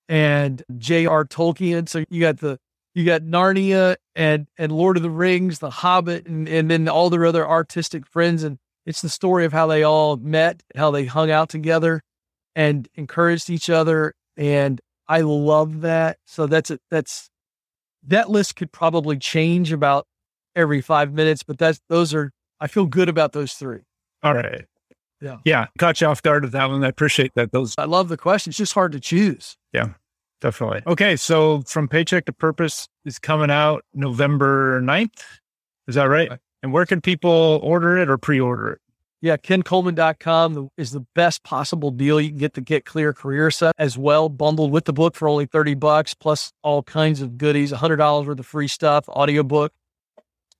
and 0.09 0.63
J.R. 0.77 1.25
Tolkien. 1.25 1.89
So 1.89 2.05
you 2.09 2.21
got 2.21 2.39
the 2.39 2.59
you 2.95 3.05
got 3.05 3.23
Narnia 3.23 3.97
and 4.17 4.49
and 4.59 4.73
Lord 4.73 4.97
of 4.97 5.05
the 5.05 5.11
Rings, 5.11 5.61
The 5.61 5.71
Hobbit, 5.71 6.27
and, 6.27 6.49
and 6.49 6.71
then 6.71 6.89
all 6.89 7.11
their 7.11 7.27
other 7.27 7.47
artistic 7.47 8.07
friends. 8.07 8.43
And 8.43 8.59
it's 8.87 9.03
the 9.03 9.09
story 9.09 9.45
of 9.45 9.53
how 9.53 9.67
they 9.69 9.85
all 9.85 10.17
met, 10.17 10.63
how 10.75 10.91
they 10.91 11.05
hung 11.05 11.31
out 11.31 11.49
together 11.49 12.03
and 12.57 12.89
encouraged 12.95 13.51
each 13.51 13.71
other. 13.71 14.15
And 14.37 14.81
I 15.07 15.21
love 15.21 15.83
that. 15.83 16.19
So 16.27 16.47
that's 16.47 16.73
a, 16.73 16.79
that's 16.91 17.31
that 18.07 18.31
list 18.31 18.57
could 18.57 18.73
probably 18.73 19.17
change 19.19 19.73
about 19.73 20.07
every 20.57 20.81
five 20.81 21.13
minutes, 21.13 21.45
but 21.45 21.59
that's 21.59 21.81
those 21.89 22.15
are 22.15 22.33
I 22.61 22.67
feel 22.67 22.87
good 22.87 23.09
about 23.09 23.33
those 23.33 23.53
three. 23.53 23.83
All 24.23 24.35
right. 24.35 24.65
Yeah. 25.21 25.39
Yeah. 25.45 25.67
Caught 25.79 26.01
you 26.01 26.07
off 26.07 26.23
guard 26.23 26.45
with 26.45 26.53
that 26.53 26.69
one. 26.69 26.85
I 26.85 26.89
appreciate 26.89 27.33
that. 27.35 27.53
Those 27.53 27.75
I 27.79 27.85
love 27.85 28.09
the 28.09 28.17
question. 28.17 28.51
It's 28.51 28.59
just 28.59 28.75
hard 28.75 28.93
to 28.93 29.01
choose. 29.01 29.57
Yeah. 29.73 29.91
Definitely. 30.41 30.83
Okay. 30.87 31.17
So 31.17 31.63
from 31.63 31.89
Paycheck 31.89 32.27
to 32.27 32.33
Purpose 32.33 32.89
is 33.05 33.19
coming 33.19 33.51
out 33.51 33.85
November 33.95 34.81
9th. 34.81 35.23
Is 35.89 35.97
that 35.97 36.05
right? 36.05 36.31
And 36.63 36.73
where 36.73 36.87
can 36.87 37.01
people 37.01 37.61
order 37.63 37.97
it 37.99 38.09
or 38.09 38.19
pre 38.19 38.39
order 38.41 38.73
it? 38.73 38.81
Yeah, 39.21 39.37
kencoleman.com 39.37 40.71
is 40.77 40.93
the 40.93 41.05
best 41.17 41.43
possible 41.43 41.91
deal. 41.91 42.21
You 42.21 42.29
can 42.29 42.39
get 42.39 42.55
the 42.55 42.61
Get 42.61 42.85
Clear 42.85 43.13
career 43.13 43.51
set 43.51 43.75
as 43.77 43.99
well, 43.99 44.29
bundled 44.29 44.71
with 44.71 44.85
the 44.85 44.93
book 44.93 45.17
for 45.17 45.29
only 45.29 45.47
30 45.47 45.75
bucks, 45.75 46.15
plus 46.15 46.53
all 46.63 46.85
kinds 46.85 47.21
of 47.21 47.37
goodies, 47.37 47.73
$100 47.73 48.27
worth 48.27 48.39
of 48.39 48.47
free 48.47 48.69
stuff, 48.69 49.09
audiobook, 49.09 49.73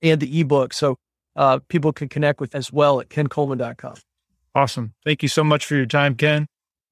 and 0.01 0.19
the 0.19 0.41
ebook. 0.41 0.73
So 0.73 0.97
uh, 1.39 1.59
people 1.69 1.93
can 1.93 2.09
connect 2.09 2.41
with 2.41 2.53
as 2.53 2.71
well 2.71 2.99
at 2.99 3.09
kencoleman.com. 3.09 3.95
Awesome. 4.53 4.93
Thank 5.05 5.23
you 5.23 5.29
so 5.29 5.43
much 5.43 5.65
for 5.65 5.75
your 5.75 5.85
time, 5.85 6.15
Ken. 6.15 6.47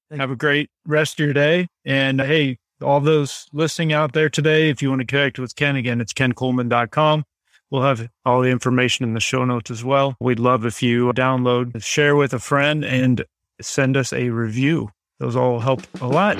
Thank 0.08 0.20
Have 0.20 0.30
a 0.30 0.36
great 0.36 0.70
rest 0.86 1.20
of 1.20 1.24
your 1.24 1.34
day. 1.34 1.68
And 1.84 2.20
uh, 2.20 2.24
hey, 2.24 2.56
all 2.82 3.00
those 3.00 3.46
listening 3.52 3.92
out 3.92 4.14
there 4.14 4.30
today, 4.30 4.70
if 4.70 4.80
you 4.80 4.88
want 4.88 5.02
to 5.02 5.06
connect 5.06 5.38
with 5.38 5.54
Ken 5.54 5.76
again, 5.76 6.00
it's 6.00 6.14
kencoleman.com. 6.14 7.24
We'll 7.70 7.82
have 7.82 8.08
all 8.24 8.40
the 8.40 8.48
information 8.48 9.04
in 9.04 9.12
the 9.12 9.20
show 9.20 9.44
notes 9.44 9.70
as 9.70 9.84
well. 9.84 10.16
We'd 10.18 10.38
love 10.38 10.64
if 10.64 10.82
you 10.82 11.12
download, 11.12 11.82
share 11.82 12.16
with 12.16 12.32
a 12.32 12.38
friend, 12.38 12.82
and 12.82 13.26
send 13.60 13.98
us 13.98 14.14
a 14.14 14.30
review. 14.30 14.88
Those 15.18 15.36
all 15.36 15.60
help 15.60 15.82
a 16.00 16.06
lot. 16.06 16.38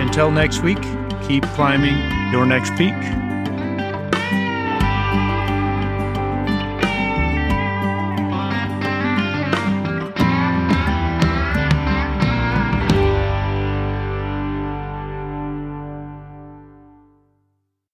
Until 0.00 0.30
next 0.30 0.62
week, 0.62 0.80
keep 1.28 1.44
climbing 1.48 1.96
your 2.32 2.46
next 2.46 2.74
peak. 2.76 2.94